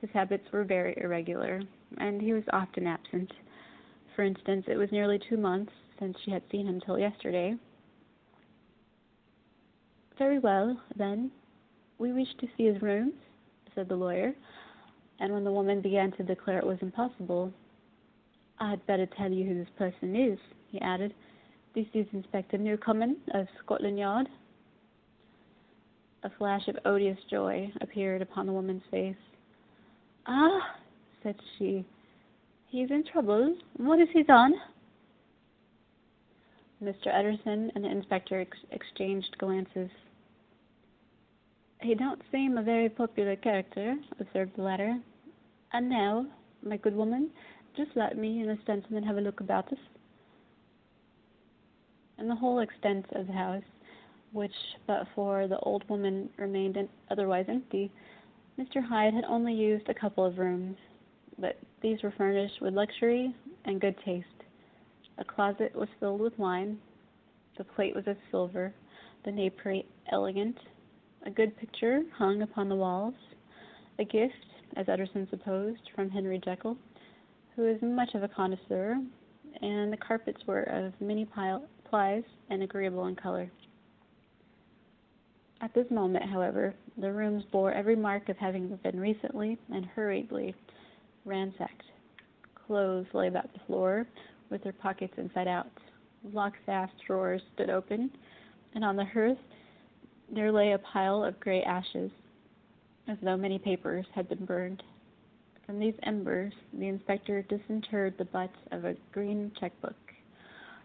His 0.00 0.10
habits 0.10 0.50
were 0.52 0.64
very 0.64 0.94
irregular, 0.96 1.62
and 1.98 2.20
he 2.20 2.32
was 2.32 2.44
often 2.52 2.86
absent. 2.86 3.32
For 4.16 4.22
instance, 4.22 4.64
it 4.68 4.76
was 4.76 4.92
nearly 4.92 5.18
two 5.28 5.36
months 5.36 5.72
since 5.98 6.16
she 6.24 6.30
had 6.30 6.42
seen 6.50 6.66
him 6.66 6.80
till 6.80 6.98
yesterday. 6.98 7.54
Very 10.18 10.38
well, 10.38 10.80
then. 10.96 11.30
We 11.98 12.12
wish 12.12 12.28
to 12.40 12.48
see 12.56 12.66
his 12.66 12.82
rooms, 12.82 13.14
said 13.74 13.88
the 13.88 13.96
lawyer, 13.96 14.34
and 15.20 15.32
when 15.32 15.44
the 15.44 15.52
woman 15.52 15.80
began 15.80 16.12
to 16.12 16.22
declare 16.22 16.58
it 16.58 16.66
was 16.66 16.78
impossible, 16.82 17.52
I'd 18.64 18.86
better 18.86 19.06
tell 19.18 19.30
you 19.30 19.44
who 19.44 19.54
this 19.54 19.68
person 19.76 20.16
is, 20.16 20.38
he 20.70 20.80
added. 20.80 21.12
This 21.74 21.84
is 21.92 22.06
Inspector 22.14 22.56
Newcomen 22.56 23.18
of 23.34 23.46
Scotland 23.62 23.98
Yard. 23.98 24.26
A 26.22 26.30
flash 26.38 26.66
of 26.68 26.78
odious 26.86 27.18
joy 27.30 27.70
appeared 27.82 28.22
upon 28.22 28.46
the 28.46 28.52
woman's 28.54 28.82
face. 28.90 29.16
Ah, 30.26 30.76
said 31.22 31.36
she, 31.58 31.84
he's 32.68 32.90
in 32.90 33.04
trouble. 33.12 33.54
What 33.76 33.98
has 33.98 34.08
he 34.14 34.22
done? 34.22 34.54
Mr. 36.82 37.08
Utterson 37.14 37.70
and 37.74 37.84
the 37.84 37.90
inspector 37.90 38.40
ex- 38.40 38.56
exchanged 38.70 39.36
glances. 39.38 39.90
He 41.82 41.94
don't 41.94 42.22
seem 42.32 42.56
a 42.56 42.62
very 42.62 42.88
popular 42.88 43.36
character, 43.36 43.94
observed 44.18 44.52
the 44.56 44.62
latter. 44.62 44.98
And 45.74 45.90
now, 45.90 46.24
my 46.62 46.78
good 46.78 46.96
woman, 46.96 47.30
just 47.76 47.90
let 47.96 48.16
me 48.16 48.40
and 48.40 48.50
the 48.50 48.58
gentleman 48.66 49.02
have 49.02 49.16
a 49.16 49.20
look 49.20 49.40
about 49.40 49.72
us. 49.72 49.78
In 52.18 52.28
the 52.28 52.34
whole 52.34 52.60
extent 52.60 53.06
of 53.12 53.26
the 53.26 53.32
house, 53.32 53.62
which 54.32 54.52
but 54.86 55.06
for 55.14 55.48
the 55.48 55.58
old 55.60 55.88
woman 55.88 56.28
remained 56.36 56.76
otherwise 57.10 57.46
empty, 57.48 57.90
Mr. 58.58 58.84
Hyde 58.86 59.14
had 59.14 59.24
only 59.24 59.52
used 59.52 59.88
a 59.88 59.94
couple 59.94 60.24
of 60.24 60.38
rooms, 60.38 60.76
but 61.38 61.58
these 61.82 62.02
were 62.02 62.14
furnished 62.16 62.60
with 62.60 62.74
luxury 62.74 63.34
and 63.64 63.80
good 63.80 63.96
taste. 64.04 64.26
A 65.18 65.24
closet 65.24 65.74
was 65.74 65.88
filled 65.98 66.20
with 66.20 66.38
wine, 66.38 66.78
the 67.58 67.64
plate 67.64 67.94
was 67.94 68.06
of 68.06 68.16
silver, 68.30 68.72
the 69.24 69.32
napery 69.32 69.86
elegant, 70.12 70.56
a 71.26 71.30
good 71.30 71.56
picture 71.56 72.02
hung 72.16 72.42
upon 72.42 72.68
the 72.68 72.74
walls, 72.74 73.14
a 73.98 74.04
gift, 74.04 74.34
as 74.76 74.88
Utterson 74.88 75.26
supposed, 75.30 75.80
from 75.94 76.10
Henry 76.10 76.40
Jekyll, 76.44 76.76
who 77.56 77.66
is 77.66 77.80
much 77.82 78.14
of 78.14 78.22
a 78.22 78.28
connoisseur, 78.28 78.96
and 79.62 79.92
the 79.92 79.96
carpets 79.96 80.40
were 80.46 80.62
of 80.64 80.92
many 81.00 81.24
plies 81.24 82.22
and 82.50 82.62
agreeable 82.62 83.06
in 83.06 83.16
color. 83.16 83.50
At 85.60 85.72
this 85.72 85.90
moment, 85.90 86.28
however, 86.28 86.74
the 86.98 87.12
rooms 87.12 87.44
bore 87.52 87.72
every 87.72 87.96
mark 87.96 88.28
of 88.28 88.36
having 88.36 88.76
been 88.82 88.98
recently 88.98 89.56
and 89.72 89.86
hurriedly 89.86 90.54
ransacked. 91.24 91.84
Clothes 92.66 93.06
lay 93.14 93.28
about 93.28 93.52
the 93.52 93.60
floor, 93.66 94.06
with 94.50 94.62
their 94.62 94.72
pockets 94.72 95.14
inside 95.16 95.48
out. 95.48 95.68
Lockfast 96.32 96.90
drawers 97.06 97.42
stood 97.54 97.70
open, 97.70 98.10
and 98.74 98.84
on 98.84 98.96
the 98.96 99.04
hearth 99.04 99.38
there 100.34 100.50
lay 100.50 100.72
a 100.72 100.78
pile 100.78 101.22
of 101.22 101.38
gray 101.40 101.62
ashes, 101.62 102.10
as 103.08 103.16
though 103.22 103.36
many 103.36 103.58
papers 103.58 104.06
had 104.14 104.28
been 104.28 104.44
burned. 104.44 104.82
From 105.66 105.78
these 105.78 105.94
embers, 106.02 106.52
the 106.74 106.88
inspector 106.88 107.42
disinterred 107.42 108.18
the 108.18 108.26
butt 108.26 108.50
of 108.70 108.84
a 108.84 108.96
green 109.12 109.50
checkbook, 109.58 109.96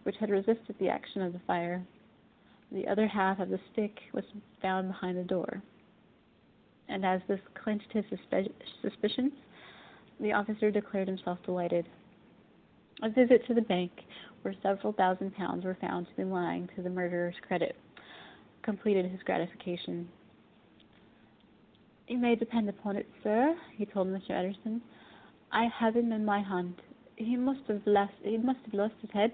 which 0.03 0.15
had 0.19 0.29
resisted 0.29 0.75
the 0.79 0.89
action 0.89 1.21
of 1.21 1.33
the 1.33 1.41
fire. 1.45 1.83
The 2.71 2.87
other 2.87 3.07
half 3.07 3.39
of 3.39 3.49
the 3.49 3.59
stick 3.73 3.99
was 4.13 4.23
found 4.61 4.87
behind 4.87 5.17
the 5.17 5.23
door. 5.23 5.61
And 6.87 7.05
as 7.05 7.21
this 7.27 7.41
clinched 7.61 7.91
his 7.91 8.05
suspe- 8.05 8.51
suspicions, 8.81 9.33
the 10.19 10.33
officer 10.33 10.71
declared 10.71 11.07
himself 11.07 11.39
delighted. 11.45 11.85
A 13.01 13.09
visit 13.09 13.45
to 13.47 13.53
the 13.53 13.61
bank, 13.61 13.91
where 14.41 14.55
several 14.61 14.93
thousand 14.93 15.35
pounds 15.35 15.65
were 15.65 15.77
found 15.79 16.07
to 16.07 16.15
be 16.15 16.23
lying 16.23 16.69
to 16.75 16.81
the 16.81 16.89
murderer's 16.89 17.35
credit, 17.47 17.75
completed 18.63 19.05
his 19.05 19.21
gratification. 19.23 20.07
You 22.09 22.17
may 22.17 22.35
depend 22.35 22.67
upon 22.67 22.95
it, 22.95 23.07
sir, 23.21 23.55
he 23.77 23.85
told 23.85 24.07
Mr. 24.07 24.31
Utterson. 24.31 24.81
I 25.51 25.67
have 25.79 25.95
him 25.95 26.11
in 26.11 26.25
my 26.25 26.41
hand. 26.41 26.73
He 27.17 27.35
must 27.35 27.59
have 27.67 27.83
lost 27.85 28.13
he 28.23 28.35
must 28.35 28.61
have 28.65 28.73
lost 28.73 28.95
his 28.99 29.11
head, 29.11 29.31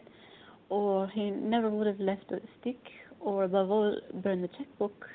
or 0.67 1.07
he 1.07 1.31
never 1.31 1.69
would 1.69 1.87
have 1.87 2.01
left 2.01 2.27
the 2.27 2.41
stick, 2.59 2.79
or 3.21 3.45
above 3.45 3.71
all 3.71 3.95
burned 4.15 4.43
the 4.43 4.49
checkbook. 4.49 5.07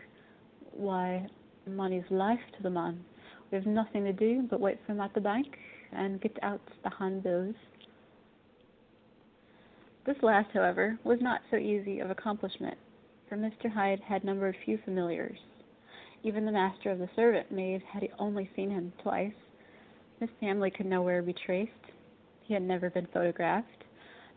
Why, 0.73 1.27
money's 1.67 2.11
life 2.11 2.41
to 2.57 2.63
the 2.63 2.71
man. 2.71 3.05
We 3.51 3.57
have 3.57 3.67
nothing 3.67 4.05
to 4.05 4.13
do 4.15 4.47
but 4.49 4.59
wait 4.59 4.79
for 4.87 4.93
him 4.93 5.01
at 5.03 5.13
the 5.13 5.21
bank 5.21 5.59
and 5.93 6.19
get 6.19 6.39
out 6.43 6.63
the 6.83 6.91
handbills. 6.99 7.57
This 10.07 10.17
last, 10.23 10.49
however, 10.55 10.99
was 11.05 11.19
not 11.21 11.43
so 11.51 11.59
easy 11.59 12.01
of 12.01 12.11
accomplishment, 12.11 12.79
for 13.29 13.37
Mr. 13.37 13.71
Hyde 13.71 14.01
had 14.01 14.25
numbered 14.25 14.57
few 14.65 14.79
familiars. 14.83 15.39
Even 16.23 16.45
the 16.45 16.53
master 16.53 16.91
of 16.91 16.99
the 16.99 17.09
servant 17.17 17.51
maid 17.51 17.83
had 17.83 18.09
only 18.19 18.51
seen 18.55 18.71
him 18.71 18.93
twice. 19.03 19.33
His 20.19 20.29
family 20.39 20.71
could 20.71 20.87
nowhere 20.87 21.23
be 21.23 21.33
traced. 21.33 21.73
He 22.43 22.53
had 22.53 22.63
never 22.63 22.91
been 22.91 23.07
photographed, 23.07 23.85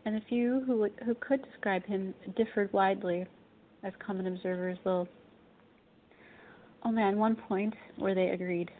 and 0.04 0.16
the 0.16 0.20
few 0.28 0.60
who, 0.60 0.88
who 1.04 1.14
could 1.16 1.42
describe 1.44 1.84
him 1.84 2.14
differed 2.36 2.72
widely, 2.72 3.26
as 3.82 3.92
common 3.98 4.26
observers 4.26 4.78
will. 4.84 5.06
Only 6.82 7.02
on 7.02 7.18
one 7.18 7.36
point 7.36 7.74
were 7.98 8.14
they 8.14 8.30
agreed, 8.30 8.70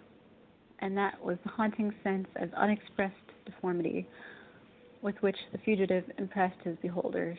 and 0.79 0.97
that 0.97 1.23
was 1.23 1.37
the 1.43 1.51
haunting 1.51 1.93
sense 2.03 2.29
of 2.37 2.53
unexpressed 2.55 3.15
deformity 3.45 4.07
with 5.03 5.21
which 5.21 5.37
the 5.53 5.59
fugitive 5.59 6.05
impressed 6.19 6.61
his 6.63 6.77
beholders. 6.81 7.39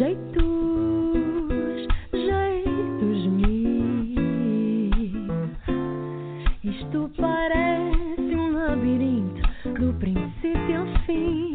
Jeitos, 0.00 1.86
jeitos 2.14 3.26
mil. 3.26 4.88
Isto 6.64 7.10
parece 7.18 8.34
um 8.34 8.50
labirinto 8.50 9.42
do 9.78 9.92
princípio 9.98 10.80
ao 10.80 10.86
fim. 11.04 11.49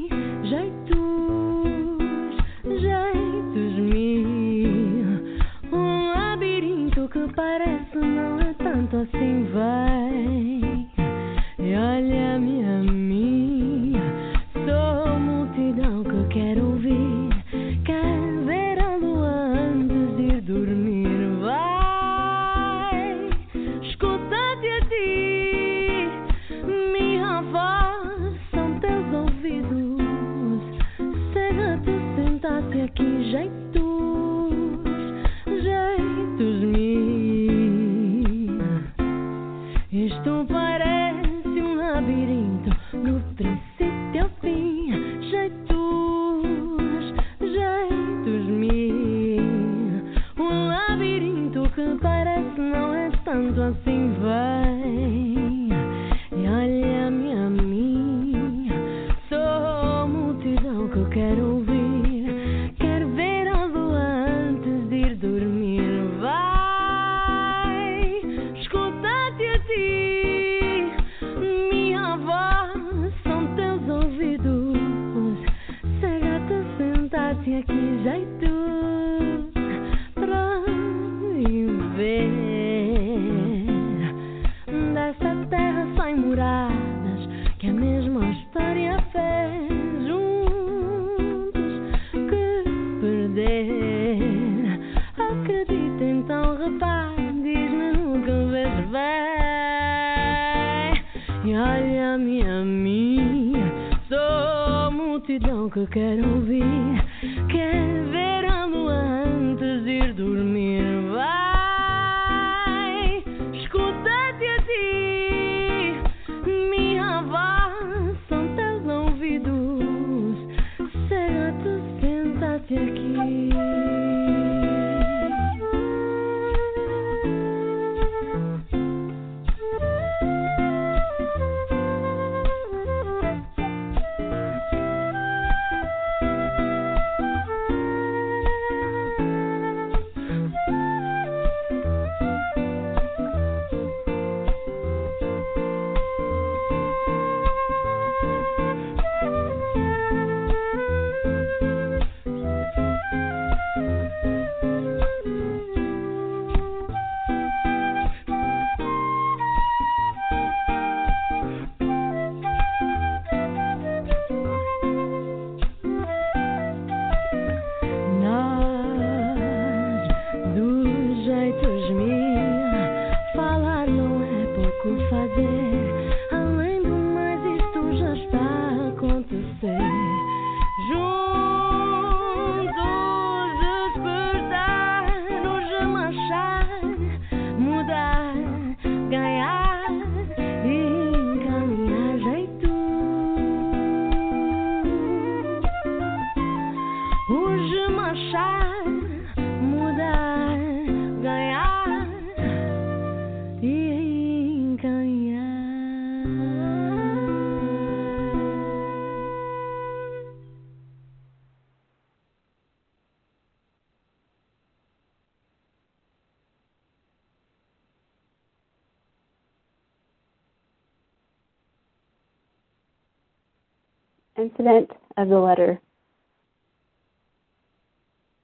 Incident 224.66 224.98
of 225.18 225.30
the 225.30 225.38
letter. 225.38 225.80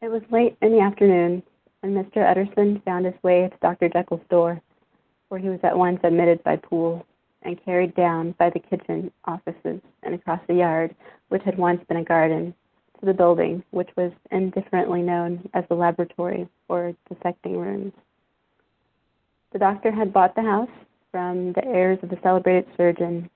It 0.03 0.11
was 0.11 0.21
late 0.29 0.55
in 0.61 0.71
the 0.71 0.79
afternoon, 0.79 1.41
and 1.81 1.97
Mr. 1.97 2.29
Utterson 2.29 2.79
found 2.85 3.07
his 3.07 3.15
way 3.23 3.49
to 3.49 3.57
Dr. 3.59 3.89
Jekyll's 3.89 4.21
door, 4.29 4.61
where 5.29 5.39
he 5.39 5.49
was 5.49 5.59
at 5.63 5.75
once 5.75 5.99
admitted 6.03 6.43
by 6.43 6.57
Poole 6.57 7.03
and 7.41 7.63
carried 7.65 7.95
down 7.95 8.35
by 8.37 8.51
the 8.51 8.59
kitchen 8.59 9.11
offices 9.25 9.81
and 10.03 10.13
across 10.13 10.39
the 10.47 10.53
yard, 10.53 10.95
which 11.29 11.41
had 11.41 11.57
once 11.57 11.83
been 11.87 11.97
a 11.97 12.03
garden, 12.03 12.53
to 12.99 13.05
the 13.07 13.15
building, 13.15 13.63
which 13.71 13.89
was 13.97 14.11
indifferently 14.29 15.01
known 15.01 15.49
as 15.55 15.63
the 15.69 15.75
laboratory 15.75 16.47
or 16.69 16.93
dissecting 17.09 17.57
rooms. 17.57 17.93
The 19.53 19.59
doctor 19.59 19.91
had 19.91 20.13
bought 20.13 20.35
the 20.35 20.43
house 20.43 20.69
from 21.09 21.53
the 21.53 21.65
heirs 21.65 21.97
of 22.03 22.09
the 22.09 22.19
celebrated 22.21 22.67
surgeon, 22.77 23.27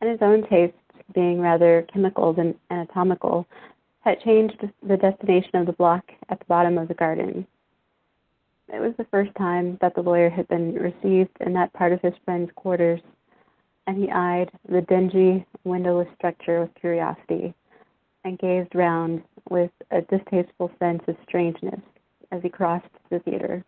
and 0.00 0.08
his 0.08 0.22
own 0.22 0.46
tastes, 0.48 0.76
being 1.14 1.40
rather 1.40 1.86
chemical 1.92 2.32
than 2.32 2.54
anatomical, 2.70 3.46
had 4.00 4.20
changed 4.20 4.68
the 4.82 4.96
destination 4.96 5.56
of 5.56 5.66
the 5.66 5.72
block 5.72 6.04
at 6.28 6.38
the 6.38 6.44
bottom 6.46 6.78
of 6.78 6.88
the 6.88 6.94
garden. 6.94 7.46
It 8.72 8.80
was 8.80 8.94
the 8.96 9.06
first 9.10 9.34
time 9.36 9.78
that 9.80 9.94
the 9.94 10.02
lawyer 10.02 10.30
had 10.30 10.48
been 10.48 10.74
received 10.74 11.36
in 11.40 11.52
that 11.54 11.72
part 11.72 11.92
of 11.92 12.00
his 12.00 12.14
friend's 12.24 12.50
quarters, 12.54 13.00
and 13.86 13.96
he 13.96 14.10
eyed 14.10 14.50
the 14.68 14.80
dingy, 14.82 15.44
windowless 15.64 16.08
structure 16.16 16.60
with 16.60 16.74
curiosity 16.74 17.54
and 18.24 18.38
gazed 18.38 18.74
round 18.74 19.22
with 19.50 19.70
a 19.90 20.00
distasteful 20.02 20.70
sense 20.78 21.02
of 21.08 21.16
strangeness 21.26 21.80
as 22.30 22.42
he 22.42 22.48
crossed 22.48 22.86
the 23.10 23.18
theater 23.20 23.64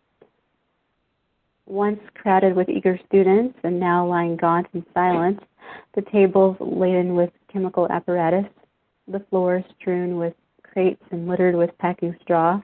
once 1.67 1.99
crowded 2.13 2.55
with 2.55 2.69
eager 2.69 2.99
students 3.07 3.57
and 3.63 3.79
now 3.79 4.05
lying 4.05 4.35
gaunt 4.35 4.67
and 4.73 4.85
silent, 4.93 5.39
the 5.95 6.01
tables 6.03 6.55
laden 6.59 7.15
with 7.15 7.31
chemical 7.51 7.87
apparatus, 7.91 8.45
the 9.07 9.23
floor 9.29 9.63
strewn 9.79 10.17
with 10.17 10.33
crates 10.63 11.03
and 11.11 11.27
littered 11.27 11.55
with 11.55 11.77
packing 11.77 12.15
straw, 12.21 12.61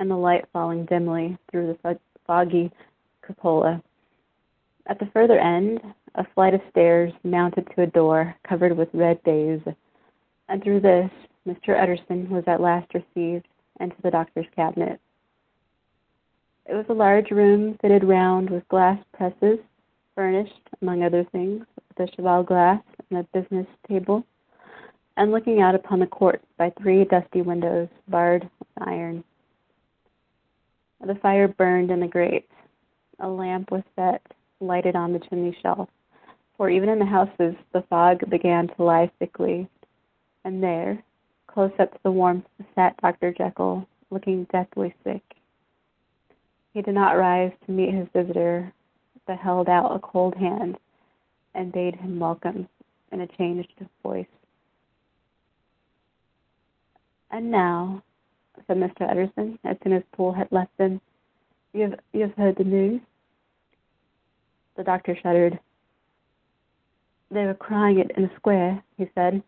and 0.00 0.10
the 0.10 0.16
light 0.16 0.44
falling 0.52 0.84
dimly 0.84 1.36
through 1.50 1.76
the 1.82 1.98
foggy 2.26 2.70
cupola. 3.24 3.82
At 4.86 4.98
the 4.98 5.10
further 5.12 5.38
end, 5.38 5.80
a 6.14 6.26
flight 6.34 6.54
of 6.54 6.60
stairs 6.70 7.12
mounted 7.24 7.68
to 7.74 7.82
a 7.82 7.86
door 7.86 8.34
covered 8.48 8.76
with 8.76 8.88
red 8.92 9.22
baize, 9.24 9.60
and 10.48 10.62
through 10.62 10.80
this 10.80 11.10
Mr. 11.46 11.80
Utterson 11.80 12.28
was 12.30 12.44
at 12.46 12.60
last 12.60 12.92
received 12.94 13.46
into 13.80 13.96
the 14.02 14.10
doctor's 14.10 14.46
cabinet. 14.54 15.00
It 16.68 16.74
was 16.74 16.84
a 16.90 16.94
large 16.94 17.30
room 17.30 17.78
fitted 17.80 18.04
round 18.04 18.50
with 18.50 18.68
glass 18.68 18.98
presses, 19.14 19.58
furnished, 20.14 20.68
among 20.82 21.02
other 21.02 21.24
things, 21.32 21.64
with 21.88 22.10
a 22.10 22.14
cheval 22.14 22.42
glass 22.42 22.82
and 23.08 23.20
a 23.20 23.40
business 23.40 23.66
table, 23.88 24.22
and 25.16 25.32
looking 25.32 25.62
out 25.62 25.74
upon 25.74 25.98
the 25.98 26.06
court 26.06 26.42
by 26.58 26.70
three 26.78 27.06
dusty 27.06 27.40
windows 27.40 27.88
barred 28.08 28.42
with 28.58 28.68
iron. 28.86 29.24
The 31.06 31.14
fire 31.14 31.48
burned 31.48 31.90
in 31.90 32.00
the 32.00 32.06
grate. 32.06 32.50
A 33.20 33.28
lamp 33.28 33.70
was 33.70 33.82
set, 33.96 34.20
lighted 34.60 34.94
on 34.94 35.14
the 35.14 35.20
chimney 35.20 35.56
shelf, 35.62 35.88
for 36.58 36.68
even 36.68 36.90
in 36.90 36.98
the 36.98 37.06
houses 37.06 37.54
the 37.72 37.84
fog 37.88 38.28
began 38.28 38.68
to 38.68 38.82
lie 38.82 39.10
thickly. 39.18 39.66
And 40.44 40.62
there, 40.62 41.02
close 41.46 41.72
up 41.78 41.92
to 41.92 41.98
the 42.02 42.12
warmth, 42.12 42.44
sat 42.74 42.94
Dr. 42.98 43.32
Jekyll, 43.32 43.88
looking 44.10 44.44
deathly 44.52 44.94
sick. 45.02 45.22
He 46.78 46.82
did 46.82 46.94
not 46.94 47.18
rise 47.18 47.50
to 47.66 47.72
meet 47.72 47.92
his 47.92 48.06
visitor, 48.14 48.72
but 49.26 49.36
held 49.36 49.68
out 49.68 49.96
a 49.96 49.98
cold 49.98 50.36
hand 50.36 50.78
and 51.52 51.72
bade 51.72 51.96
him 51.96 52.20
welcome 52.20 52.68
in 53.10 53.20
a 53.20 53.26
changed 53.26 53.72
voice. 54.00 54.28
And 57.32 57.50
now, 57.50 58.04
said 58.68 58.76
Mr. 58.76 59.10
Utterson, 59.10 59.58
as 59.64 59.76
soon 59.82 59.92
as 59.92 60.04
Poole 60.12 60.32
had 60.32 60.46
left 60.52 60.70
them, 60.78 61.00
you 61.72 61.82
have, 61.82 61.98
you 62.12 62.20
have 62.20 62.34
heard 62.34 62.54
the 62.56 62.62
news? 62.62 63.00
The 64.76 64.84
doctor 64.84 65.18
shuddered. 65.20 65.58
They 67.32 67.44
were 67.44 67.54
crying 67.54 67.98
it 67.98 68.12
in 68.16 68.22
the 68.22 68.30
square, 68.36 68.80
he 68.96 69.10
said. 69.16 69.42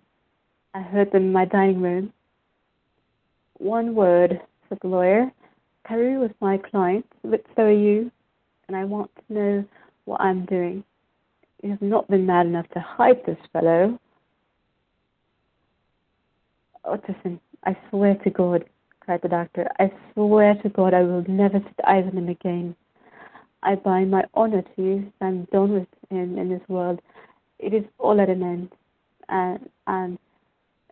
I 0.74 0.80
heard 0.82 1.12
them 1.12 1.26
in 1.26 1.32
my 1.32 1.44
dining 1.44 1.80
room. 1.80 2.12
One 3.58 3.94
word, 3.94 4.40
said 4.68 4.78
the 4.82 4.88
lawyer. 4.88 5.30
Carew 5.86 6.20
with 6.20 6.32
my 6.40 6.58
client, 6.58 7.06
but 7.24 7.44
so 7.56 7.62
are 7.62 7.72
you, 7.72 8.10
and 8.68 8.76
I 8.76 8.84
want 8.84 9.10
to 9.16 9.34
know 9.34 9.64
what 10.04 10.20
I'm 10.20 10.44
doing. 10.46 10.84
You 11.62 11.70
have 11.70 11.82
not 11.82 12.08
been 12.08 12.26
mad 12.26 12.46
enough 12.46 12.68
to 12.70 12.80
hide 12.80 13.24
this 13.26 13.38
fellow. 13.52 13.98
Utterson, 16.84 17.40
I 17.64 17.76
swear 17.90 18.14
to 18.24 18.30
God, 18.30 18.64
cried 19.00 19.20
the 19.22 19.28
doctor, 19.28 19.68
I 19.78 19.92
swear 20.14 20.54
to 20.62 20.68
God 20.68 20.94
I 20.94 21.02
will 21.02 21.24
never 21.28 21.60
set 21.60 21.88
eyes 21.88 22.04
on 22.10 22.16
him 22.16 22.28
again. 22.28 22.74
I 23.62 23.74
bind 23.74 24.10
my 24.10 24.24
honor 24.34 24.62
to 24.62 24.82
you 24.82 25.12
I'm 25.20 25.44
done 25.52 25.72
with 25.72 25.88
him 26.08 26.38
in 26.38 26.48
this 26.48 26.66
world. 26.68 27.00
It 27.58 27.74
is 27.74 27.84
all 27.98 28.20
at 28.20 28.30
an 28.30 28.42
end. 28.42 28.70
And, 29.28 29.68
and 29.86 30.18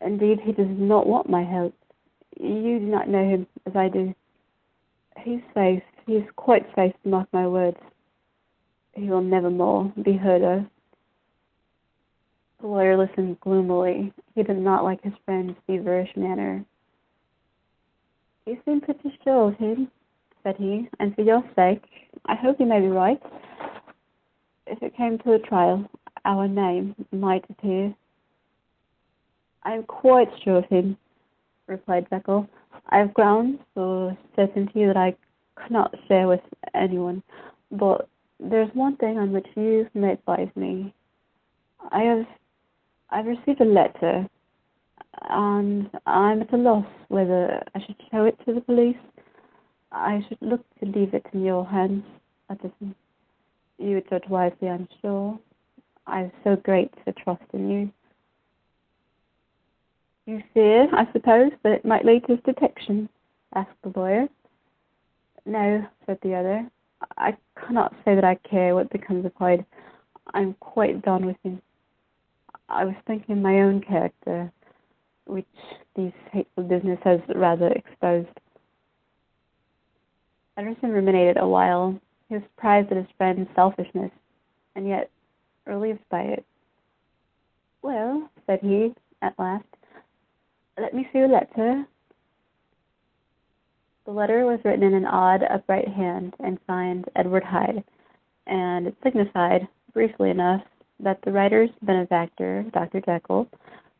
indeed, 0.02 0.38
he 0.42 0.52
does 0.52 0.66
not 0.68 1.06
want 1.06 1.30
my 1.30 1.42
help. 1.42 1.74
You 2.38 2.78
do 2.78 2.84
not 2.84 3.08
know 3.08 3.24
him 3.24 3.46
as 3.66 3.74
I 3.74 3.88
do. 3.88 4.14
He's 5.22 5.40
safe. 5.54 5.82
He's 6.06 6.24
quite 6.36 6.66
safe, 6.74 6.94
to 7.02 7.08
mark 7.08 7.28
my 7.32 7.46
words. 7.46 7.76
He 8.94 9.08
will 9.08 9.20
never 9.20 9.50
more 9.50 9.92
be 10.02 10.16
heard 10.16 10.42
of. 10.42 10.64
The 12.60 12.66
lawyer 12.66 12.96
listened 12.96 13.38
gloomily. 13.40 14.12
He 14.34 14.42
did 14.42 14.58
not 14.58 14.84
like 14.84 15.02
his 15.02 15.12
friend's 15.24 15.56
feverish 15.66 16.10
manner. 16.16 16.64
You 18.46 18.58
seem 18.64 18.80
pretty 18.80 19.16
sure 19.22 19.48
of 19.48 19.56
him, 19.58 19.90
said 20.42 20.56
he, 20.56 20.88
and 20.98 21.14
for 21.14 21.22
your 21.22 21.44
sake, 21.54 21.82
I 22.26 22.34
hope 22.34 22.58
you 22.58 22.66
may 22.66 22.80
be 22.80 22.88
right. 22.88 23.20
If 24.66 24.82
it 24.82 24.96
came 24.96 25.18
to 25.18 25.34
a 25.34 25.38
trial, 25.38 25.88
our 26.24 26.48
name 26.48 26.94
might 27.12 27.44
appear. 27.50 27.94
I 29.62 29.72
am 29.72 29.84
quite 29.84 30.28
sure 30.42 30.56
of 30.56 30.64
him, 30.64 30.96
replied 31.68 32.06
Jekyll. 32.10 32.48
I 32.90 32.98
have 32.98 33.14
grounds 33.14 33.60
for 33.74 34.16
certainty 34.34 34.86
that 34.86 34.96
I 34.96 35.14
cannot 35.60 35.94
share 36.08 36.26
with 36.26 36.40
anyone, 36.74 37.22
but 37.70 38.08
there's 38.40 38.70
one 38.74 38.96
thing 38.96 39.18
on 39.18 39.32
which 39.32 39.46
you 39.56 39.88
may 39.94 40.12
advise 40.12 40.48
me. 40.56 40.94
I 41.90 42.00
have 42.02 42.26
I've 43.10 43.26
received 43.26 43.60
a 43.60 43.64
letter, 43.64 44.26
and 45.30 45.90
I'm 46.06 46.42
at 46.42 46.52
a 46.52 46.56
loss 46.56 46.86
whether 47.08 47.62
I 47.74 47.80
should 47.80 47.96
show 48.10 48.24
it 48.24 48.38
to 48.46 48.54
the 48.54 48.60
police. 48.60 48.96
I 49.90 50.22
should 50.28 50.38
look 50.42 50.62
to 50.80 50.86
leave 50.86 51.14
it 51.14 51.24
in 51.32 51.44
your 51.44 51.64
hands, 51.66 52.04
Utterson. 52.50 52.94
You 53.78 53.94
would 53.94 54.10
judge 54.10 54.28
wisely, 54.28 54.68
I'm 54.68 54.88
sure. 55.00 55.38
I 56.06 56.20
have 56.20 56.32
so 56.44 56.56
great 56.56 56.92
a 57.06 57.12
trust 57.12 57.42
in 57.52 57.70
you. 57.70 57.92
You 60.28 60.42
fear, 60.52 60.86
I 60.94 61.10
suppose, 61.14 61.52
that 61.62 61.72
it 61.72 61.86
might 61.86 62.04
lead 62.04 62.26
to 62.26 62.32
his 62.36 62.44
detection? 62.44 63.08
asked 63.54 63.70
the 63.82 63.98
lawyer. 63.98 64.28
No, 65.46 65.86
said 66.04 66.18
the 66.22 66.34
other. 66.34 66.68
I 67.16 67.34
cannot 67.56 67.94
say 68.04 68.14
that 68.14 68.24
I 68.24 68.34
care 68.34 68.74
what 68.74 68.90
becomes 68.90 69.24
of 69.24 69.32
Hyde. 69.36 69.64
I'm 70.34 70.52
quite 70.60 71.00
done 71.00 71.24
with 71.24 71.38
him. 71.42 71.62
I 72.68 72.84
was 72.84 72.94
thinking 73.06 73.38
of 73.38 73.42
my 73.42 73.60
own 73.60 73.80
character, 73.80 74.52
which 75.24 75.46
this 75.96 76.12
hateful 76.30 76.64
business 76.64 76.98
has 77.04 77.20
rather 77.34 77.68
exposed. 77.68 78.28
Utterson 80.58 80.90
ruminated 80.90 81.38
a 81.38 81.48
while. 81.48 81.98
He 82.28 82.34
was 82.34 82.44
surprised 82.54 82.90
at 82.90 82.98
his 82.98 83.06
friend's 83.16 83.48
selfishness, 83.54 84.10
and 84.76 84.86
yet 84.86 85.10
relieved 85.64 86.06
by 86.10 86.20
it. 86.20 86.44
Well, 87.80 88.28
said 88.46 88.58
he, 88.60 88.94
at 89.22 89.38
last, 89.38 89.64
let 90.80 90.94
me 90.94 91.08
see 91.12 91.20
the 91.20 91.28
letter. 91.28 91.84
The 94.06 94.12
letter 94.12 94.46
was 94.46 94.60
written 94.64 94.84
in 94.84 94.94
an 94.94 95.04
odd, 95.04 95.42
upright 95.42 95.88
hand 95.88 96.34
and 96.40 96.58
signed 96.66 97.06
Edward 97.16 97.44
Hyde, 97.44 97.84
and 98.46 98.86
it 98.86 98.96
signified, 99.02 99.68
briefly 99.92 100.30
enough, 100.30 100.62
that 101.00 101.20
the 101.22 101.32
writer's 101.32 101.70
benefactor, 101.82 102.64
Dr. 102.72 103.00
Jekyll, 103.00 103.48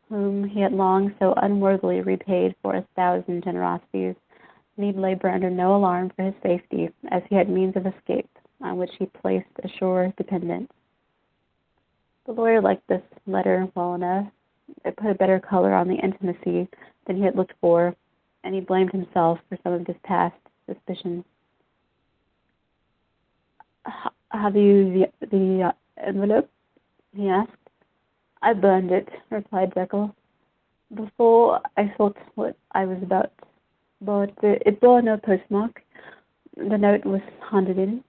whom 0.08 0.44
he 0.44 0.60
had 0.60 0.72
long 0.72 1.14
so 1.18 1.34
unworthily 1.36 2.00
repaid 2.00 2.54
for 2.62 2.76
a 2.76 2.86
thousand 2.96 3.44
generosities, 3.44 4.14
need 4.76 4.96
labor 4.96 5.28
under 5.28 5.50
no 5.50 5.76
alarm 5.76 6.10
for 6.16 6.22
his 6.22 6.34
safety, 6.42 6.88
as 7.10 7.22
he 7.28 7.34
had 7.34 7.50
means 7.50 7.76
of 7.76 7.86
escape 7.86 8.30
on 8.60 8.78
which 8.78 8.90
he 8.98 9.06
placed 9.06 9.46
a 9.62 9.68
sure 9.78 10.12
dependence. 10.16 10.72
The 12.26 12.32
lawyer 12.32 12.60
liked 12.60 12.86
this 12.88 13.02
letter 13.26 13.68
well 13.74 13.94
enough, 13.94 14.26
it 14.84 14.96
put 14.96 15.10
a 15.10 15.14
better 15.14 15.40
color 15.40 15.74
on 15.74 15.88
the 15.88 15.96
intimacy 15.96 16.68
than 17.06 17.16
he 17.16 17.22
had 17.22 17.36
looked 17.36 17.54
for, 17.60 17.94
and 18.44 18.54
he 18.54 18.60
blamed 18.60 18.92
himself 18.92 19.38
for 19.48 19.58
some 19.62 19.72
of 19.72 19.86
his 19.86 19.96
past 20.04 20.36
suspicions. 20.66 21.24
Have 24.30 24.56
you 24.56 25.08
the, 25.20 25.26
the 25.28 25.62
uh, 25.62 25.72
envelope? 26.06 26.50
he 27.16 27.28
asked. 27.28 27.50
I 28.42 28.52
burned 28.52 28.90
it, 28.90 29.08
replied 29.30 29.72
Jekyll. 29.74 30.14
Before 30.94 31.60
I 31.76 31.92
thought 31.96 32.16
what 32.34 32.56
I 32.72 32.84
was 32.84 32.98
about, 33.02 33.32
but 34.00 34.32
it 34.42 34.80
bore 34.80 35.02
no 35.02 35.16
postmark. 35.16 35.82
The 36.56 36.78
note 36.78 37.04
was 37.04 37.20
handed 37.50 37.78
in. 37.78 38.04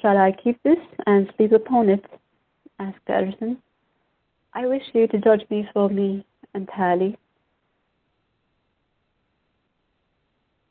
Shall 0.00 0.16
I 0.16 0.32
keep 0.32 0.62
this 0.62 0.78
and 1.06 1.32
sleep 1.36 1.52
upon 1.52 1.88
it? 1.88 2.04
asked 2.78 2.98
Utterson. 3.08 3.60
I 4.58 4.66
wish 4.66 4.82
you 4.92 5.06
to 5.06 5.18
judge 5.18 5.44
me 5.50 5.68
for 5.72 5.88
me 5.88 6.26
entirely. 6.52 7.16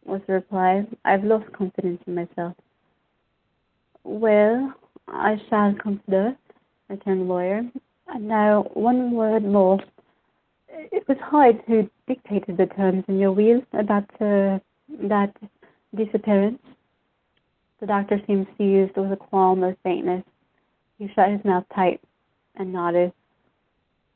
Was 0.03 0.19
the 0.27 0.33
reply. 0.33 0.85
I've 1.05 1.23
lost 1.23 1.49
confidence 1.53 2.01
in 2.05 2.15
myself. 2.15 2.53
Well, 4.03 4.73
I 5.07 5.37
shall 5.49 5.73
consider, 5.81 6.35
returned 6.89 7.21
the 7.21 7.25
lawyer. 7.25 7.61
And 8.09 8.27
now, 8.27 8.69
one 8.73 9.11
word 9.11 9.45
more. 9.45 9.79
It 10.67 11.07
was 11.07 11.17
Hyde 11.21 11.63
who 11.65 11.89
dictated 12.07 12.57
the 12.57 12.65
terms 12.65 13.05
in 13.07 13.19
your 13.19 13.31
will 13.31 13.61
about 13.71 14.09
uh, 14.19 14.59
that 15.07 15.33
disappearance. 15.95 16.59
The 17.79 17.87
doctor 17.87 18.19
seemed 18.27 18.47
seized 18.57 18.97
with 18.97 19.13
a 19.13 19.15
qualm 19.15 19.63
of 19.63 19.77
faintness. 19.81 20.25
He 20.99 21.07
shut 21.15 21.29
his 21.29 21.45
mouth 21.45 21.63
tight 21.73 22.01
and 22.55 22.73
nodded. 22.73 23.13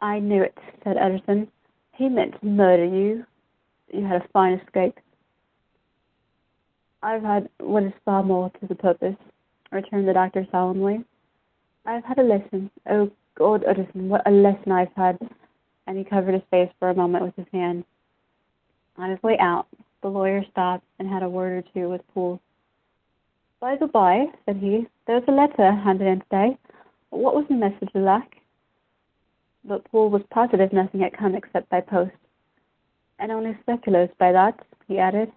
I 0.01 0.19
knew 0.19 0.41
it, 0.41 0.57
said 0.83 0.97
Utterson. 0.97 1.47
He 1.93 2.09
meant 2.09 2.39
to 2.39 2.45
murder 2.45 2.85
you. 2.85 3.25
You 3.93 4.05
had 4.05 4.21
a 4.21 4.27
fine 4.33 4.53
escape. 4.53 4.97
I've 7.03 7.23
had 7.23 7.49
what 7.59 7.83
is 7.83 7.93
far 8.05 8.23
more 8.23 8.51
to 8.59 8.67
the 8.67 8.75
purpose, 8.75 9.15
returned 9.71 10.07
the 10.07 10.13
doctor 10.13 10.47
solemnly. 10.51 11.03
I've 11.85 12.03
had 12.03 12.19
a 12.19 12.23
lesson. 12.23 12.69
Oh, 12.89 13.11
God, 13.35 13.63
Utterson, 13.67 14.09
what 14.09 14.27
a 14.27 14.31
lesson 14.31 14.71
I've 14.71 14.93
had. 14.95 15.17
And 15.87 15.97
he 15.97 16.03
covered 16.03 16.33
his 16.33 16.43
face 16.51 16.69
for 16.79 16.89
a 16.89 16.95
moment 16.95 17.25
with 17.25 17.35
his 17.35 17.47
hand. 17.51 17.83
On 18.97 19.09
his 19.09 19.21
way 19.23 19.37
out, 19.39 19.67
the 20.01 20.09
lawyer 20.09 20.43
stopped 20.51 20.85
and 20.99 21.07
had 21.07 21.23
a 21.23 21.29
word 21.29 21.63
or 21.63 21.63
two 21.73 21.89
with 21.89 22.01
Poole. 22.13 22.39
By 23.59 23.75
the 23.75 23.87
by, 23.87 24.25
said 24.45 24.57
he, 24.57 24.87
there's 25.05 25.23
a 25.27 25.31
letter 25.31 25.71
handed 25.71 26.07
in 26.07 26.21
today. 26.21 26.57
What 27.09 27.35
was 27.35 27.45
the 27.49 27.55
message, 27.55 27.89
Lack? 27.93 28.40
But 29.63 29.83
Poole 29.85 30.09
was 30.09 30.23
positive 30.31 30.73
nothing 30.73 31.01
had 31.01 31.17
come 31.17 31.35
except 31.35 31.69
by 31.69 31.81
post. 31.81 32.15
And 33.19 33.31
only 33.31 33.57
speculoos 33.61 34.09
by 34.17 34.31
that, 34.31 34.59
he 34.87 34.97
added. 34.97 35.31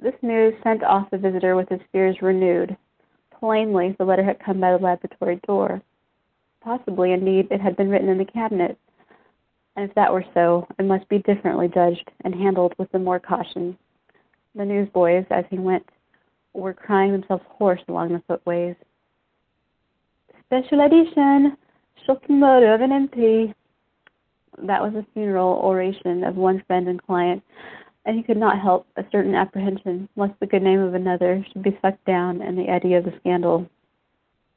This 0.00 0.14
news 0.22 0.54
sent 0.64 0.82
off 0.82 1.10
the 1.10 1.18
visitor 1.18 1.54
with 1.54 1.68
his 1.68 1.80
fears 1.92 2.20
renewed. 2.20 2.76
Plainly, 3.38 3.94
the 3.98 4.04
letter 4.04 4.24
had 4.24 4.40
come 4.40 4.60
by 4.60 4.72
the 4.72 4.82
laboratory 4.82 5.40
door. 5.46 5.80
Possibly, 6.60 7.12
indeed, 7.12 7.48
it 7.50 7.60
had 7.60 7.76
been 7.76 7.88
written 7.88 8.08
in 8.08 8.18
the 8.18 8.24
cabinet. 8.24 8.76
And 9.76 9.88
if 9.88 9.94
that 9.94 10.12
were 10.12 10.24
so, 10.34 10.66
it 10.78 10.84
must 10.84 11.08
be 11.08 11.18
differently 11.18 11.68
judged 11.68 12.10
and 12.24 12.34
handled 12.34 12.74
with 12.78 12.90
the 12.90 12.98
more 12.98 13.20
caution. 13.20 13.78
The 14.54 14.64
newsboys, 14.64 15.24
as 15.30 15.44
he 15.50 15.58
went, 15.58 15.88
were 16.52 16.74
crying 16.74 17.12
themselves 17.12 17.44
hoarse 17.48 17.80
along 17.88 18.12
the 18.12 18.22
footways. 18.26 18.76
Special 20.46 20.80
edition! 20.80 21.56
That 24.58 24.82
was 24.82 24.94
a 24.94 25.06
funeral 25.14 25.60
oration 25.62 26.24
of 26.24 26.36
one 26.36 26.62
friend 26.66 26.88
and 26.88 27.02
client, 27.02 27.42
and 28.04 28.16
he 28.16 28.22
could 28.22 28.36
not 28.36 28.60
help 28.60 28.86
a 28.96 29.04
certain 29.12 29.34
apprehension 29.34 30.08
lest 30.16 30.38
the 30.40 30.46
good 30.46 30.62
name 30.62 30.80
of 30.80 30.94
another 30.94 31.44
should 31.52 31.62
be 31.62 31.78
sucked 31.80 32.04
down 32.04 32.42
in 32.42 32.56
the 32.56 32.68
eddy 32.68 32.94
of 32.94 33.04
the 33.04 33.14
scandal. 33.20 33.68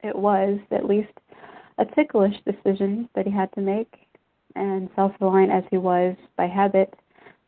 It 0.04 0.16
was, 0.16 0.60
at 0.72 0.86
least, 0.86 1.12
a 1.78 1.86
ticklish 1.86 2.36
decision 2.46 3.10
that 3.16 3.26
he 3.26 3.32
had 3.32 3.52
to 3.54 3.62
make, 3.62 3.94
and 4.56 4.90
self 4.96 5.14
reliant 5.20 5.52
as 5.52 5.64
he 5.70 5.78
was 5.78 6.16
by 6.38 6.48
habit, 6.48 6.94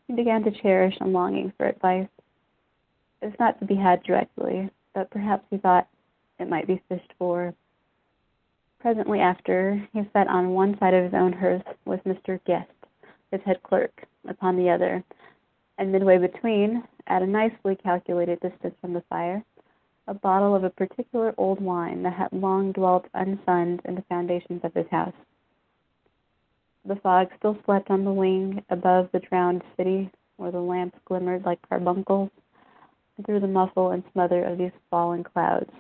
he 0.07 0.13
began 0.13 0.43
to 0.43 0.51
cherish 0.51 0.95
a 1.01 1.07
longing 1.07 1.53
for 1.57 1.65
advice. 1.65 2.07
It 3.21 3.27
was 3.27 3.35
not 3.39 3.59
to 3.59 3.65
be 3.65 3.75
had 3.75 4.03
directly, 4.03 4.69
but 4.93 5.09
perhaps 5.09 5.45
he 5.49 5.57
thought 5.57 5.87
it 6.39 6.49
might 6.49 6.67
be 6.67 6.81
fished 6.87 7.13
for. 7.17 7.53
Presently 8.79 9.19
after, 9.19 9.87
he 9.91 10.07
sat 10.13 10.27
on 10.27 10.53
one 10.53 10.77
side 10.77 10.93
of 10.93 11.03
his 11.03 11.13
own 11.13 11.33
hearth 11.33 11.65
with 11.85 12.03
Mr. 12.03 12.39
Guest, 12.45 12.69
his 13.31 13.41
head 13.41 13.61
clerk, 13.63 14.05
upon 14.27 14.55
the 14.55 14.69
other, 14.69 15.03
and 15.77 15.91
midway 15.91 16.17
between, 16.19 16.83
at 17.07 17.23
a 17.23 17.27
nicely 17.27 17.75
calculated 17.75 18.39
distance 18.39 18.75
from 18.79 18.93
the 18.93 19.01
fire, 19.09 19.43
a 20.07 20.13
bottle 20.13 20.55
of 20.55 20.63
a 20.63 20.69
particular 20.69 21.33
old 21.37 21.59
wine 21.59 22.03
that 22.03 22.13
had 22.13 22.31
long 22.31 22.71
dwelt 22.71 23.07
unsunned 23.13 23.81
in 23.85 23.95
the 23.95 24.03
foundations 24.03 24.63
of 24.63 24.73
his 24.73 24.87
house. 24.89 25.15
The 26.85 26.95
fog 26.97 27.29
still 27.37 27.57
slept 27.65 27.89
on 27.89 28.05
the 28.05 28.13
wing 28.13 28.63
above 28.69 29.09
the 29.11 29.19
drowned 29.19 29.63
city, 29.75 30.11
where 30.37 30.51
the 30.51 30.61
lamps 30.61 30.97
glimmered 31.05 31.45
like 31.45 31.67
carbuncles, 31.67 32.29
through 33.25 33.39
the 33.39 33.47
muffle 33.47 33.91
and 33.91 34.03
smother 34.13 34.43
of 34.43 34.57
these 34.57 34.71
fallen 34.89 35.23
clouds, 35.23 35.71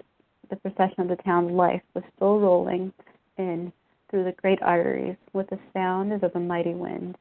the 0.49 0.55
procession 0.55 1.01
of 1.01 1.07
the 1.09 1.23
town's 1.23 1.51
life 1.51 1.81
was 1.93 2.03
still 2.15 2.39
rolling 2.39 2.93
in 3.37 3.71
through 4.09 4.23
the 4.23 4.31
great 4.33 4.61
arteries 4.61 5.17
with 5.33 5.49
the 5.49 5.59
sound 5.73 6.13
as 6.13 6.23
of 6.23 6.31
a 6.35 6.39
mighty 6.39 6.73
wind 6.73 7.17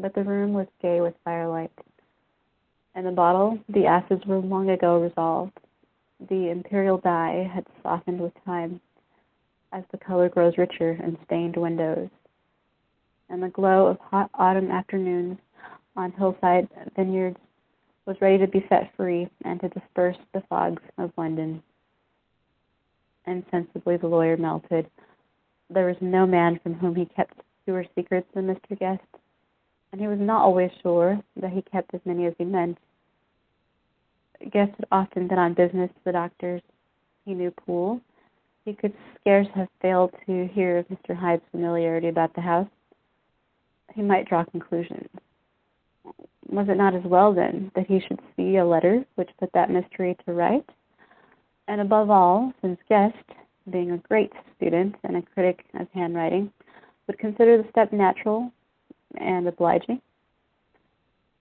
but 0.00 0.14
the 0.14 0.22
room 0.22 0.52
was 0.52 0.66
gay 0.82 1.00
with 1.00 1.14
firelight. 1.24 1.70
And 2.94 3.06
the 3.06 3.12
bottle, 3.12 3.58
the 3.68 3.86
acids 3.86 4.24
were 4.26 4.38
long 4.38 4.70
ago 4.70 5.00
resolved. 5.00 5.58
The 6.28 6.50
imperial 6.50 6.98
dye 6.98 7.50
had 7.52 7.66
softened 7.82 8.20
with 8.20 8.32
time 8.44 8.80
as 9.72 9.84
the 9.90 9.98
color 9.98 10.28
grows 10.28 10.56
richer 10.56 10.92
in 10.92 11.18
stained 11.26 11.56
windows. 11.56 12.08
And 13.28 13.42
the 13.42 13.48
glow 13.48 13.86
of 13.86 13.98
hot 13.98 14.30
autumn 14.34 14.70
afternoons 14.70 15.38
on 15.96 16.12
hillside 16.12 16.68
vineyards 16.94 17.38
was 18.06 18.16
ready 18.20 18.38
to 18.38 18.46
be 18.46 18.64
set 18.68 18.94
free 18.96 19.28
and 19.44 19.60
to 19.60 19.68
disperse 19.68 20.16
the 20.32 20.42
fogs 20.48 20.82
of 20.96 21.12
London. 21.18 21.62
Insensibly 23.26 23.96
the 23.96 24.06
lawyer 24.06 24.36
melted. 24.36 24.88
There 25.70 25.86
was 25.86 25.96
no 26.00 26.26
man 26.26 26.60
from 26.62 26.74
whom 26.74 26.94
he 26.94 27.06
kept 27.06 27.34
fewer 27.64 27.84
secrets 27.94 28.28
than 28.34 28.46
Mr. 28.46 28.78
Guest 28.78 29.02
and 29.96 30.00
he 30.00 30.08
was 30.08 30.18
not 30.20 30.42
always 30.42 30.70
sure 30.82 31.18
that 31.40 31.52
he 31.52 31.62
kept 31.62 31.94
as 31.94 32.00
many 32.04 32.26
as 32.26 32.34
he 32.36 32.44
meant. 32.44 32.76
Guest 34.52 34.72
had 34.76 34.86
often 34.92 35.26
been 35.26 35.38
on 35.38 35.54
business 35.54 35.88
to 35.88 36.00
the 36.04 36.12
doctors. 36.12 36.60
He 37.24 37.32
knew 37.32 37.50
Poole. 37.50 38.00
He 38.66 38.74
could 38.74 38.92
scarce 39.18 39.46
have 39.54 39.68
failed 39.80 40.12
to 40.26 40.48
hear 40.52 40.78
of 40.78 40.88
Mr. 40.88 41.16
Hyde's 41.16 41.42
familiarity 41.50 42.08
about 42.08 42.34
the 42.34 42.42
house. 42.42 42.68
He 43.94 44.02
might 44.02 44.28
draw 44.28 44.44
conclusions. 44.44 45.08
Was 46.48 46.68
it 46.68 46.76
not 46.76 46.94
as 46.94 47.04
well, 47.04 47.32
then, 47.32 47.72
that 47.74 47.86
he 47.86 48.00
should 48.00 48.20
see 48.36 48.56
a 48.56 48.66
letter 48.66 49.02
which 49.14 49.30
put 49.40 49.50
that 49.54 49.70
mystery 49.70 50.14
to 50.26 50.34
right? 50.34 50.68
And 51.68 51.80
above 51.80 52.10
all, 52.10 52.52
since 52.62 52.78
Guest, 52.88 53.16
being 53.70 53.90
a 53.90 53.98
great 53.98 54.32
student 54.56 54.94
and 55.02 55.16
a 55.16 55.22
critic 55.22 55.64
of 55.74 55.88
handwriting, 55.92 56.52
would 57.06 57.18
consider 57.18 57.60
the 57.60 57.68
step 57.70 57.92
natural 57.92 58.52
and 59.16 59.46
obliging. 59.48 60.00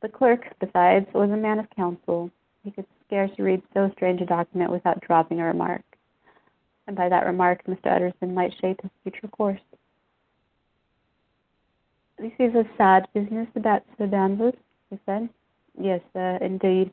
The 0.02 0.10
clerk, 0.10 0.46
besides, 0.60 1.08
was 1.14 1.30
a 1.30 1.38
man 1.38 1.60
of 1.60 1.70
counsel. 1.76 2.32
He 2.64 2.72
could 2.72 2.86
scarce 3.06 3.32
read 3.38 3.62
so 3.74 3.92
strange 3.96 4.22
a 4.22 4.26
document 4.26 4.72
without 4.72 5.02
dropping 5.02 5.40
a 5.40 5.46
remark, 5.46 5.84
and 6.88 6.96
by 6.96 7.10
that 7.10 7.26
remark 7.26 7.64
Mr. 7.66 7.88
Utterson 7.88 8.34
might 8.34 8.54
shape 8.60 8.82
his 8.82 8.92
future 9.04 9.28
course. 9.28 9.62
This 12.18 12.32
is 12.40 12.56
a 12.56 12.66
sad 12.78 13.08
business 13.14 13.48
about 13.56 13.84
Sir 13.98 14.08
Danvers, 14.08 14.54
he 14.90 14.98
said. 15.06 15.30
Yes, 15.80 16.02
uh, 16.16 16.38
indeed. 16.42 16.92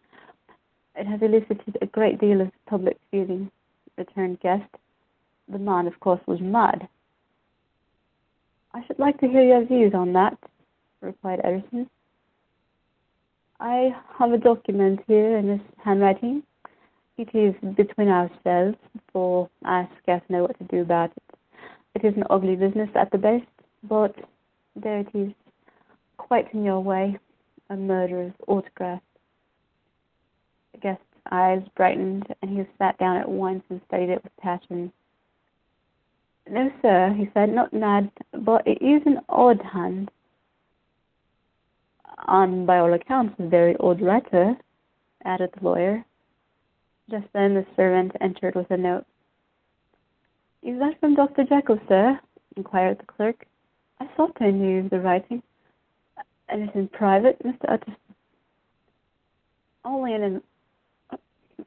It 0.94 1.06
has 1.06 1.22
elicited 1.22 1.78
a 1.80 1.86
great 1.86 2.20
deal 2.20 2.40
of 2.40 2.50
public 2.66 2.98
feeling, 3.10 3.50
returned 3.96 4.40
Guest. 4.40 4.68
The 5.48 5.58
man, 5.58 5.86
of 5.86 5.98
course, 6.00 6.20
was 6.26 6.40
mad. 6.40 6.88
I 8.74 8.84
should 8.86 8.98
like 8.98 9.18
to 9.20 9.28
hear 9.28 9.42
your 9.42 9.64
views 9.64 9.94
on 9.94 10.12
that, 10.14 10.36
replied 11.00 11.40
Utterson. 11.44 11.88
I 13.60 13.94
have 14.18 14.32
a 14.32 14.38
document 14.38 15.00
here 15.06 15.36
in 15.36 15.46
this 15.46 15.60
handwriting. 15.84 16.42
It 17.16 17.28
is 17.34 17.54
between 17.74 18.08
ourselves, 18.08 18.76
for 19.12 19.48
I 19.64 19.88
scarce 20.02 20.22
know 20.28 20.42
what 20.42 20.58
to 20.58 20.64
do 20.64 20.80
about 20.80 21.12
it. 21.16 21.38
It 21.94 22.04
is 22.04 22.16
an 22.16 22.24
ugly 22.30 22.56
business 22.56 22.88
at 22.94 23.10
the 23.10 23.18
best, 23.18 23.46
but 23.82 24.14
there 24.74 25.00
it 25.00 25.08
is, 25.14 25.32
quite 26.16 26.52
in 26.54 26.64
your 26.64 26.80
way, 26.80 27.18
a 27.68 27.76
murderer's 27.76 28.32
autograph. 28.48 29.02
Guest's 30.82 31.04
eyes 31.30 31.62
brightened, 31.76 32.26
and 32.42 32.50
he 32.50 32.64
sat 32.78 32.98
down 32.98 33.16
at 33.16 33.28
once 33.28 33.62
and 33.68 33.80
studied 33.86 34.10
it 34.10 34.22
with 34.22 34.36
passion. 34.36 34.92
No, 36.48 36.70
sir, 36.82 37.14
he 37.16 37.30
said, 37.32 37.50
not 37.50 37.72
mad, 37.72 38.10
but 38.32 38.66
it 38.66 38.82
is 38.82 39.02
an 39.06 39.20
odd 39.28 39.62
hand 39.62 40.10
on 42.26 42.66
by 42.66 42.78
all 42.78 42.92
accounts 42.92 43.34
a 43.38 43.48
very 43.48 43.76
old 43.76 44.00
letter, 44.00 44.54
added 45.24 45.50
the 45.54 45.64
lawyer. 45.64 46.04
Just 47.10 47.26
then 47.32 47.54
the 47.54 47.66
servant 47.76 48.12
entered 48.20 48.54
with 48.54 48.70
a 48.70 48.76
note. 48.76 49.04
Is 50.62 50.78
that 50.78 50.98
from 51.00 51.14
Dr. 51.14 51.44
Jekyll, 51.44 51.80
sir? 51.88 52.18
inquired 52.56 52.98
the 52.98 53.06
clerk. 53.06 53.46
I 54.00 54.06
thought 54.16 54.36
I 54.40 54.50
knew 54.50 54.88
the 54.88 55.00
writing. 55.00 55.42
And 56.48 56.62
it's 56.62 56.76
in 56.76 56.88
private, 56.88 57.42
Mr. 57.42 57.64
Utterson? 57.68 57.96
Only 59.84 60.14
in 60.14 60.22
an 60.22 60.42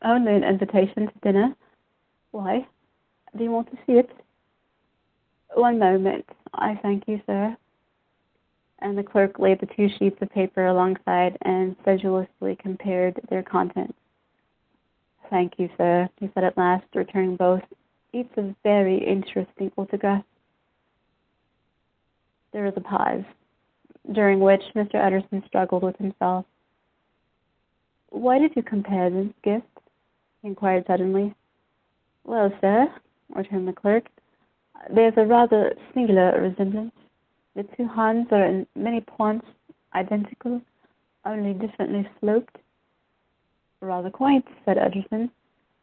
Oh, 0.01 0.13
only 0.15 0.33
an 0.33 0.43
invitation 0.43 1.07
to 1.07 1.13
dinner. 1.21 1.55
Why? 2.31 2.67
Do 3.37 3.43
you 3.43 3.51
want 3.51 3.69
to 3.71 3.77
see 3.85 3.93
it? 3.93 4.09
One 5.53 5.79
moment. 5.79 6.25
I 6.53 6.79
thank 6.81 7.03
you, 7.07 7.21
sir. 7.25 7.55
And 8.79 8.97
the 8.97 9.03
clerk 9.03 9.39
laid 9.39 9.59
the 9.59 9.67
two 9.67 9.87
sheets 9.97 10.17
of 10.21 10.29
paper 10.31 10.67
alongside 10.67 11.37
and 11.43 11.75
sedulously 11.85 12.57
compared 12.61 13.19
their 13.29 13.43
contents. 13.43 13.97
Thank 15.29 15.53
you, 15.57 15.69
sir, 15.77 16.09
he 16.19 16.29
said 16.33 16.43
at 16.43 16.57
last, 16.57 16.85
returning 16.93 17.35
both. 17.35 17.63
It's 18.13 18.37
a 18.37 18.55
very 18.63 18.97
interesting 19.03 19.71
photograph. 19.75 20.23
There 22.53 22.63
was 22.63 22.73
a 22.77 22.81
pause, 22.81 23.23
during 24.11 24.39
which 24.39 24.61
Mr. 24.75 24.95
Utterson 24.95 25.43
struggled 25.47 25.83
with 25.83 25.97
himself. 25.97 26.45
Why 28.09 28.39
did 28.39 28.55
you 28.55 28.63
compare 28.63 29.09
this 29.09 29.27
gift? 29.43 29.65
Inquired 30.45 30.85
suddenly. 30.87 31.33
Well, 32.23 32.51
sir, 32.61 32.87
returned 33.35 33.67
the 33.67 33.73
clerk, 33.73 34.05
there's 34.93 35.13
a 35.17 35.25
rather 35.25 35.73
singular 35.93 36.39
resemblance. 36.41 36.93
The 37.55 37.63
two 37.75 37.87
hands 37.87 38.27
are 38.31 38.45
in 38.45 38.67
many 38.75 39.01
points 39.01 39.45
identical, 39.93 40.61
only 41.25 41.53
differently 41.53 42.07
sloped. 42.19 42.57
Rather 43.81 44.09
quaint, 44.09 44.45
said 44.65 44.77
Utterson. 44.77 45.31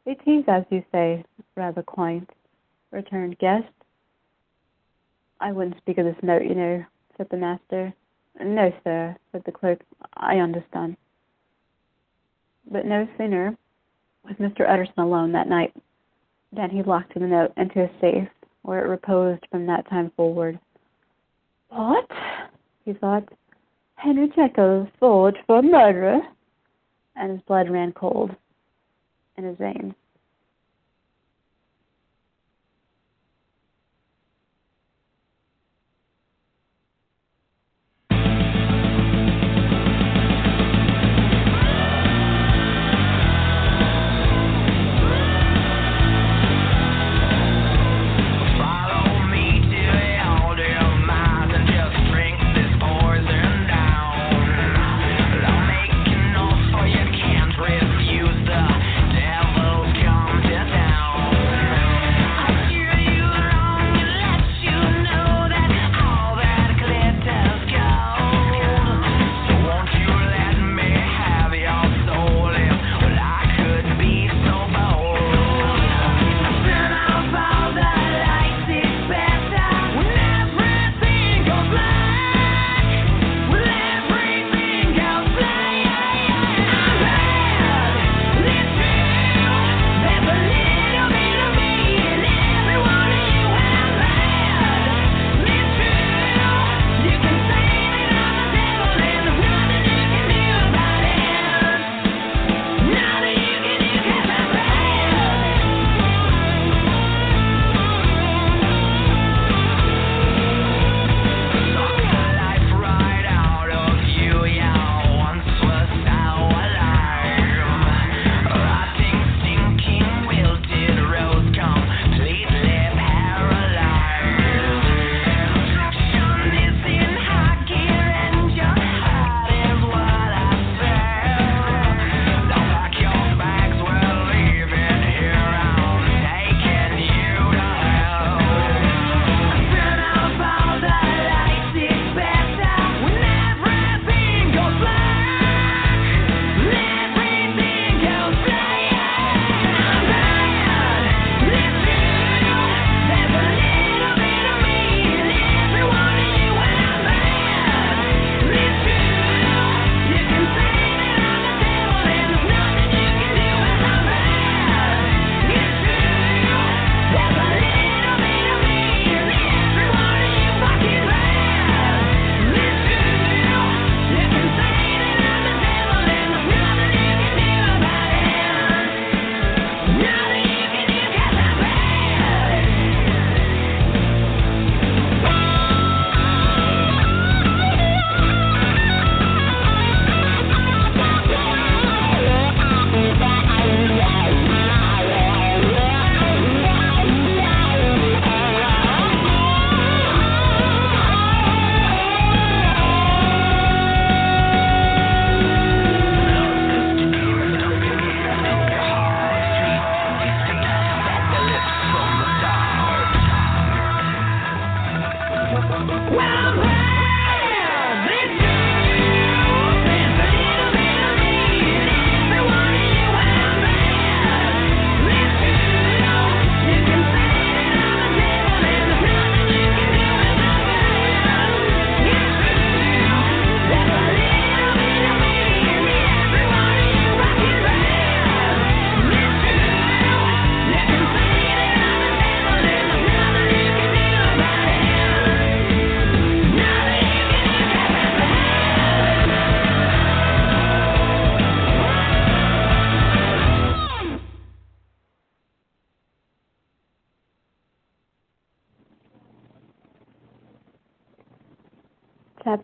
It 0.05 0.19
is, 0.27 0.45
as 0.49 0.65
you 0.71 0.85
say, 0.93 1.25
rather 1.57 1.83
quaint, 1.83 2.29
returned 2.91 3.39
Guest. 3.39 3.73
I 5.41 5.53
wouldn't 5.53 5.79
speak 5.79 5.99
of 5.99 6.05
this 6.05 6.23
note, 6.23 6.43
you 6.43 6.55
know, 6.55 6.85
said 7.17 7.29
the 7.31 7.37
master. 7.37 7.93
No, 8.41 8.73
sir, 8.85 9.17
said 9.31 9.43
the 9.45 9.53
clerk. 9.53 9.81
I 10.15 10.37
understand. 10.37 10.97
But 12.71 12.87
no 12.87 13.09
sooner 13.19 13.57
was 14.25 14.37
Mr. 14.37 14.69
Utterson 14.69 14.99
alone 14.99 15.33
that 15.33 15.49
night 15.49 15.75
Then 16.53 16.71
he 16.71 16.83
locked 16.83 17.15
the 17.15 17.21
note 17.21 17.53
into 17.57 17.83
a 17.85 17.91
safe, 18.01 18.29
where 18.63 18.85
it 18.85 18.89
reposed 18.89 19.47
from 19.51 19.67
that 19.67 19.89
time 19.89 20.13
forward. 20.17 20.59
What? 21.71 22.09
he 22.85 22.93
thought. 22.93 23.29
Henry 23.95 24.29
Jekyll 24.35 24.89
forged 24.99 25.39
for 25.47 25.63
murder. 25.63 26.21
And 27.17 27.33
his 27.33 27.41
blood 27.43 27.71
ran 27.71 27.93
cold 27.93 28.35
in 29.37 29.45
his 29.45 29.57
veins. 29.59 29.95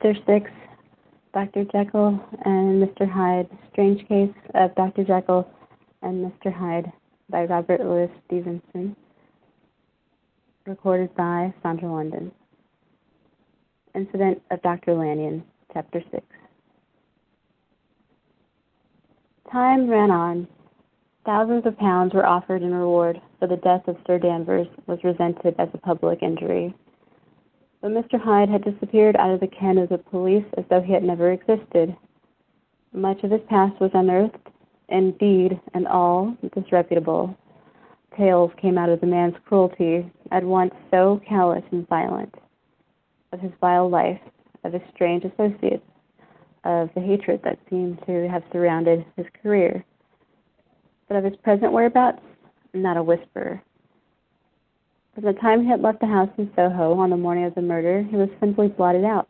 Chapter 0.00 0.14
6 0.26 0.50
Dr. 1.34 1.64
Jekyll 1.72 2.20
and 2.44 2.80
Mr. 2.80 3.10
Hyde 3.10 3.48
Strange 3.72 4.06
Case 4.06 4.30
of 4.54 4.72
Dr. 4.76 5.02
Jekyll 5.02 5.48
and 6.02 6.24
Mr. 6.24 6.54
Hyde 6.54 6.92
by 7.28 7.44
Robert 7.44 7.80
Louis 7.80 8.08
Stevenson. 8.24 8.94
Recorded 10.66 11.12
by 11.16 11.52
Sandra 11.64 11.90
London. 11.90 12.30
Incident 13.96 14.40
of 14.52 14.62
Dr. 14.62 14.94
Lanyon, 14.94 15.42
Chapter 15.72 16.00
6. 16.12 16.24
Time 19.50 19.90
ran 19.90 20.12
on. 20.12 20.46
Thousands 21.26 21.66
of 21.66 21.76
pounds 21.76 22.14
were 22.14 22.26
offered 22.26 22.62
in 22.62 22.72
reward 22.72 23.20
for 23.40 23.48
the 23.48 23.56
death 23.56 23.88
of 23.88 23.96
Sir 24.06 24.20
Danvers 24.20 24.68
was 24.86 25.02
resented 25.02 25.56
as 25.58 25.68
a 25.74 25.78
public 25.78 26.22
injury. 26.22 26.72
But 27.80 27.92
Mr. 27.92 28.20
Hyde 28.20 28.48
had 28.48 28.64
disappeared 28.64 29.16
out 29.16 29.30
of 29.30 29.40
the 29.40 29.46
ken 29.46 29.78
of 29.78 29.88
the 29.88 29.98
police 29.98 30.44
as 30.56 30.64
though 30.68 30.80
he 30.80 30.92
had 30.92 31.04
never 31.04 31.30
existed. 31.30 31.96
Much 32.92 33.22
of 33.22 33.30
his 33.30 33.42
past 33.48 33.78
was 33.80 33.90
unearthed, 33.94 34.48
indeed, 34.88 35.60
and 35.74 35.86
all 35.86 36.36
disreputable 36.54 37.36
tales 38.16 38.50
came 38.60 38.76
out 38.78 38.88
of 38.88 39.00
the 39.00 39.06
man's 39.06 39.36
cruelty, 39.44 40.10
at 40.32 40.42
once 40.42 40.74
so 40.90 41.20
callous 41.26 41.62
and 41.70 41.88
violent, 41.88 42.34
of 43.32 43.38
his 43.40 43.52
vile 43.60 43.88
life, 43.88 44.20
of 44.64 44.72
his 44.72 44.82
strange 44.92 45.24
associates, 45.24 45.84
of 46.64 46.90
the 46.94 47.00
hatred 47.00 47.40
that 47.44 47.58
seemed 47.70 48.04
to 48.06 48.28
have 48.28 48.42
surrounded 48.52 49.04
his 49.16 49.26
career. 49.40 49.84
But 51.06 51.18
of 51.18 51.24
his 51.24 51.36
present 51.36 51.72
whereabouts, 51.72 52.22
not 52.74 52.96
a 52.96 53.02
whisper. 53.02 53.62
From 55.18 55.34
the 55.34 55.40
time 55.40 55.64
he 55.64 55.68
had 55.68 55.80
left 55.80 55.98
the 55.98 56.06
house 56.06 56.30
in 56.38 56.48
Soho 56.54 56.92
on 56.92 57.10
the 57.10 57.16
morning 57.16 57.42
of 57.42 57.52
the 57.56 57.60
murder, 57.60 58.04
he 58.08 58.14
was 58.14 58.28
simply 58.38 58.68
blotted 58.68 59.02
out. 59.02 59.28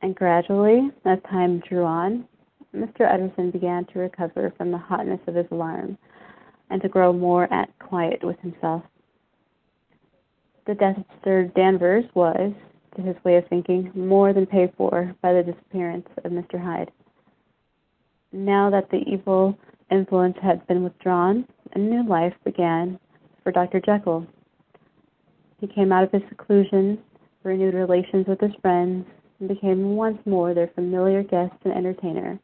And 0.00 0.14
gradually, 0.14 0.92
as 1.04 1.18
time 1.28 1.60
drew 1.68 1.82
on, 1.84 2.24
Mr. 2.72 3.12
Utterson 3.12 3.50
began 3.50 3.84
to 3.86 3.98
recover 3.98 4.54
from 4.56 4.70
the 4.70 4.78
hotness 4.78 5.18
of 5.26 5.34
his 5.34 5.48
alarm 5.50 5.98
and 6.70 6.80
to 6.82 6.88
grow 6.88 7.12
more 7.12 7.52
at 7.52 7.76
quiet 7.80 8.22
with 8.22 8.38
himself. 8.38 8.84
The 10.68 10.76
death 10.76 10.98
of 10.98 11.04
Sir 11.24 11.50
Danvers 11.56 12.04
was, 12.14 12.52
to 12.94 13.02
his 13.02 13.16
way 13.24 13.38
of 13.38 13.48
thinking, 13.48 13.90
more 13.96 14.32
than 14.32 14.46
paid 14.46 14.72
for 14.76 15.16
by 15.20 15.32
the 15.32 15.42
disappearance 15.42 16.06
of 16.24 16.30
Mr. 16.30 16.62
Hyde. 16.62 16.92
Now 18.30 18.70
that 18.70 18.88
the 18.90 19.02
evil 19.04 19.58
influence 19.90 20.36
had 20.40 20.64
been 20.68 20.84
withdrawn, 20.84 21.44
a 21.74 21.78
new 21.80 22.06
life 22.06 22.34
began 22.44 23.00
for 23.42 23.50
Dr. 23.50 23.80
Jekyll. 23.80 24.28
He 25.60 25.66
came 25.66 25.92
out 25.92 26.04
of 26.04 26.12
his 26.12 26.22
seclusion, 26.28 26.98
renewed 27.42 27.74
relations 27.74 28.26
with 28.26 28.40
his 28.40 28.54
friends, 28.62 29.06
and 29.38 29.48
became 29.48 29.96
once 29.96 30.18
more 30.24 30.54
their 30.54 30.68
familiar 30.74 31.22
guest 31.22 31.54
and 31.64 31.74
entertainer. 31.74 32.38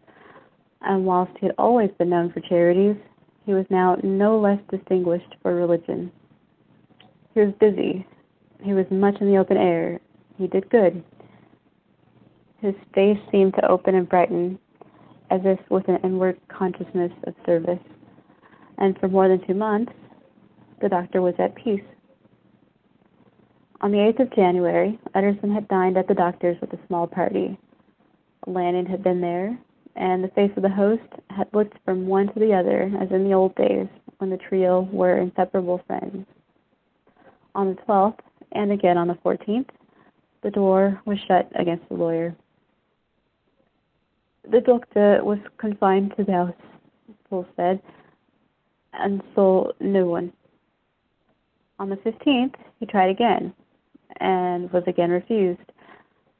And 0.82 1.06
whilst 1.06 1.32
he 1.40 1.46
had 1.46 1.54
always 1.58 1.90
been 1.98 2.10
known 2.10 2.30
for 2.30 2.40
charities, 2.40 2.96
he 3.44 3.54
was 3.54 3.64
now 3.70 3.96
no 4.02 4.38
less 4.38 4.60
distinguished 4.70 5.34
for 5.40 5.54
religion. 5.54 6.12
He 7.32 7.40
was 7.40 7.54
busy. 7.58 8.06
He 8.62 8.72
was 8.72 8.86
much 8.90 9.16
in 9.20 9.30
the 9.30 9.38
open 9.38 9.56
air. 9.56 10.00
He 10.36 10.46
did 10.46 10.68
good. 10.68 11.02
His 12.60 12.74
face 12.94 13.18
seemed 13.30 13.54
to 13.54 13.70
open 13.70 13.94
and 13.94 14.08
brighten, 14.08 14.58
as 15.30 15.40
if 15.44 15.58
with 15.70 15.88
an 15.88 15.98
inward 16.04 16.38
consciousness 16.48 17.12
of 17.26 17.34
service. 17.44 17.78
And 18.78 18.98
for 18.98 19.08
more 19.08 19.28
than 19.28 19.46
two 19.46 19.54
months, 19.54 19.92
the 20.82 20.88
doctor 20.88 21.22
was 21.22 21.34
at 21.38 21.54
peace. 21.54 21.80
On 23.86 23.92
the 23.92 23.98
8th 23.98 24.18
of 24.18 24.34
January, 24.34 24.98
Utterson 25.14 25.54
had 25.54 25.68
dined 25.68 25.96
at 25.96 26.08
the 26.08 26.14
doctor's 26.14 26.60
with 26.60 26.72
a 26.72 26.86
small 26.88 27.06
party. 27.06 27.56
Lanyon 28.44 28.84
had 28.84 29.04
been 29.04 29.20
there, 29.20 29.56
and 29.94 30.24
the 30.24 30.28
face 30.34 30.50
of 30.56 30.64
the 30.64 30.68
host 30.68 31.04
had 31.30 31.46
looked 31.52 31.78
from 31.84 32.08
one 32.08 32.26
to 32.34 32.40
the 32.40 32.52
other 32.52 32.90
as 33.00 33.12
in 33.12 33.22
the 33.22 33.32
old 33.32 33.54
days 33.54 33.86
when 34.18 34.28
the 34.28 34.38
trio 34.38 34.88
were 34.90 35.18
inseparable 35.18 35.80
friends. 35.86 36.26
On 37.54 37.76
the 37.76 37.82
12th, 37.82 38.18
and 38.50 38.72
again 38.72 38.98
on 38.98 39.06
the 39.06 39.18
14th, 39.24 39.68
the 40.42 40.50
door 40.50 41.00
was 41.04 41.18
shut 41.28 41.48
against 41.54 41.88
the 41.88 41.94
lawyer. 41.94 42.34
The 44.50 44.62
doctor 44.62 45.20
was 45.22 45.38
confined 45.58 46.12
to 46.16 46.24
the 46.24 46.32
house, 46.32 46.54
Poole 47.30 47.46
said, 47.54 47.80
and 48.94 49.22
saw 49.32 49.70
no 49.78 50.06
one. 50.06 50.32
On 51.78 51.88
the 51.88 51.96
15th, 51.98 52.56
he 52.80 52.86
tried 52.86 53.10
again, 53.10 53.54
and 54.20 54.72
was 54.72 54.82
again 54.86 55.10
refused. 55.10 55.60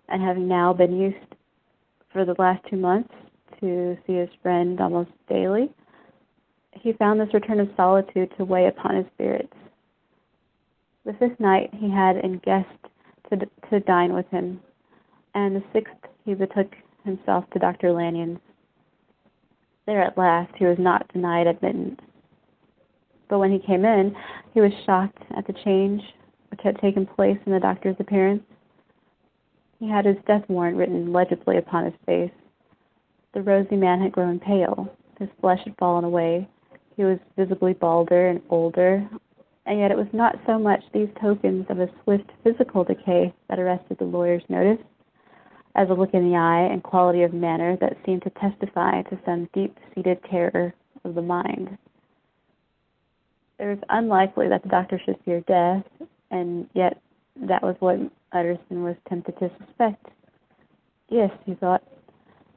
And 0.08 0.22
having 0.22 0.46
now 0.48 0.72
been 0.72 0.96
used 0.96 1.34
for 2.12 2.24
the 2.24 2.34
last 2.38 2.64
two 2.70 2.76
months 2.76 3.12
to 3.60 3.96
see 4.06 4.14
his 4.14 4.28
friend 4.42 4.80
almost 4.80 5.10
daily, 5.28 5.70
he 6.72 6.92
found 6.92 7.20
this 7.20 7.34
return 7.34 7.60
of 7.60 7.68
solitude 7.76 8.32
to 8.36 8.44
weigh 8.44 8.66
upon 8.66 8.96
his 8.96 9.06
spirits. 9.14 9.52
The 11.04 11.14
fifth 11.14 11.40
night 11.40 11.70
he 11.72 11.90
had 11.90 12.16
in 12.16 12.38
Guest 12.38 12.68
to, 13.30 13.36
to 13.70 13.80
dine 13.80 14.12
with 14.12 14.28
him, 14.30 14.60
and 15.34 15.56
the 15.56 15.62
sixth 15.72 15.94
he 16.24 16.34
betook 16.34 16.74
himself 17.04 17.44
to 17.52 17.58
Dr. 17.58 17.92
Lanyon's. 17.92 18.38
There 19.86 20.02
at 20.02 20.18
last 20.18 20.52
he 20.56 20.64
was 20.64 20.78
not 20.78 21.10
denied 21.12 21.46
admittance. 21.46 22.00
But 23.28 23.38
when 23.38 23.52
he 23.52 23.58
came 23.58 23.84
in, 23.84 24.14
he 24.52 24.60
was 24.60 24.72
shocked 24.84 25.22
at 25.36 25.46
the 25.46 25.54
change 25.64 26.02
which 26.56 26.64
had 26.64 26.80
taken 26.80 27.04
place 27.04 27.38
in 27.44 27.52
the 27.52 27.60
doctor's 27.60 27.96
appearance. 27.98 28.42
He 29.78 29.88
had 29.88 30.06
his 30.06 30.16
death 30.26 30.44
warrant 30.48 30.78
written 30.78 31.12
legibly 31.12 31.58
upon 31.58 31.84
his 31.84 31.94
face. 32.06 32.30
The 33.34 33.42
rosy 33.42 33.76
man 33.76 34.00
had 34.00 34.12
grown 34.12 34.40
pale. 34.40 34.88
His 35.18 35.28
flesh 35.40 35.60
had 35.64 35.76
fallen 35.76 36.04
away. 36.04 36.48
He 36.96 37.04
was 37.04 37.18
visibly 37.36 37.74
balder 37.74 38.28
and 38.28 38.40
older, 38.48 39.06
and 39.66 39.78
yet 39.78 39.90
it 39.90 39.98
was 39.98 40.06
not 40.14 40.38
so 40.46 40.58
much 40.58 40.82
these 40.94 41.10
tokens 41.20 41.66
of 41.68 41.78
a 41.78 41.90
swift 42.02 42.30
physical 42.42 42.84
decay 42.84 43.34
that 43.50 43.58
arrested 43.58 43.98
the 43.98 44.04
lawyer's 44.04 44.44
notice 44.48 44.82
as 45.74 45.90
a 45.90 45.94
look 45.94 46.14
in 46.14 46.30
the 46.30 46.38
eye 46.38 46.72
and 46.72 46.82
quality 46.82 47.22
of 47.22 47.34
manner 47.34 47.76
that 47.82 47.98
seemed 48.06 48.22
to 48.22 48.30
testify 48.30 49.02
to 49.02 49.18
some 49.26 49.46
deep 49.52 49.76
seated 49.94 50.18
terror 50.30 50.72
of 51.04 51.14
the 51.14 51.20
mind. 51.20 51.76
It 53.58 53.66
was 53.66 53.78
unlikely 53.90 54.48
that 54.48 54.62
the 54.62 54.70
doctor 54.70 54.98
should 55.04 55.18
fear 55.26 55.42
death, 55.42 55.84
and 56.30 56.68
yet 56.74 57.00
that 57.42 57.62
was 57.62 57.76
what 57.80 57.98
Utterson 58.32 58.82
was 58.82 58.96
tempted 59.08 59.38
to 59.38 59.50
suspect. 59.58 60.06
Yes, 61.08 61.30
he 61.44 61.54
thought, 61.54 61.82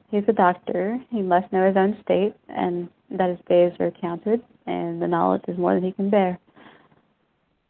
he's 0.09 0.24
a 0.28 0.34
doctor. 0.34 0.99
He 1.09 1.22
must 1.22 1.51
know 1.51 1.67
his 1.67 1.78
own 1.78 1.97
state, 2.03 2.34
and 2.47 2.89
that 3.11 3.30
his 3.30 3.39
days 3.47 3.74
are 3.80 3.91
counted, 3.91 4.41
and 4.65 5.01
the 5.01 5.07
knowledge 5.07 5.43
is 5.47 5.57
more 5.57 5.74
than 5.74 5.84
he 5.84 5.91
can 5.91 6.09
bear. 6.09 6.39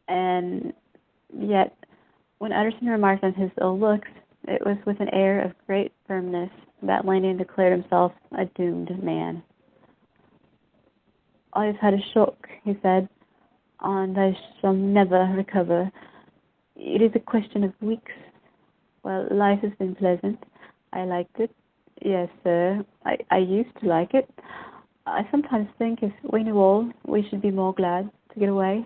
And 0.08 0.74
yet, 1.38 1.76
when 2.40 2.52
Utterson 2.52 2.88
remarked 2.88 3.24
on 3.24 3.34
his 3.34 3.52
ill 3.62 3.78
looks, 3.78 4.10
it 4.48 4.66
was 4.66 4.78
with 4.86 5.00
an 5.00 5.10
air 5.14 5.42
of 5.42 5.54
great 5.68 5.92
firmness 6.08 6.50
that 6.82 7.06
Lanyon 7.06 7.38
declared 7.38 7.80
himself 7.80 8.14
a 8.32 8.46
doomed 8.46 9.04
man. 9.04 9.44
I 11.54 11.66
have 11.66 11.76
had 11.76 11.94
a 11.94 12.02
shock, 12.14 12.48
he 12.64 12.78
said, 12.82 13.10
and 13.82 14.18
I 14.18 14.38
shall 14.60 14.74
never 14.74 15.24
recover. 15.36 15.92
It 16.76 17.02
is 17.02 17.12
a 17.16 17.20
question 17.20 17.64
of 17.64 17.74
weeks. 17.82 18.12
Well, 19.04 19.28
life 19.32 19.60
has 19.62 19.72
been 19.80 19.96
pleasant. 19.96 20.44
I 20.94 21.06
liked 21.06 21.40
it. 21.40 21.52
Yes, 22.02 22.30
sir. 22.44 22.84
I, 23.06 23.18
I 23.32 23.38
used 23.38 23.70
to 23.82 23.88
like 23.88 24.14
it. 24.14 24.30
I 25.06 25.28
sometimes 25.32 25.68
think 25.78 26.00
if 26.02 26.14
we 26.32 26.44
knew 26.44 26.58
all, 26.58 26.90
we 27.06 27.28
should 27.30 27.42
be 27.42 27.52
more 27.52 27.74
glad 27.74 28.10
to 28.34 28.40
get 28.40 28.50
away. 28.50 28.86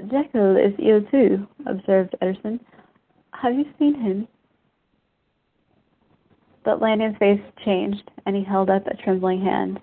Jekyll 0.00 0.56
is 0.56 0.74
ill 0.78 1.02
too, 1.10 1.46
observed 1.66 2.14
Utterson. 2.20 2.60
Have 3.32 3.54
you 3.54 3.64
seen 3.78 3.94
him? 3.94 4.28
But 6.64 6.82
Lanyon's 6.82 7.16
face 7.18 7.40
changed, 7.64 8.10
and 8.26 8.34
he 8.34 8.42
held 8.42 8.68
up 8.68 8.86
a 8.86 8.96
trembling 8.96 9.42
hand. 9.42 9.80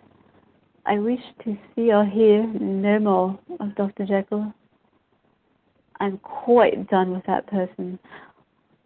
I 0.86 1.00
wish 1.00 1.22
to 1.46 1.58
see 1.76 1.94
or 1.94 2.06
hear 2.06 2.46
no 2.46 3.00
more 3.00 3.40
of 3.62 3.74
Dr. 3.76 4.06
Jekyll. 4.06 4.54
I'm 6.02 6.18
quite 6.18 6.90
done 6.90 7.12
with 7.12 7.26
that 7.26 7.48
person. 7.48 7.98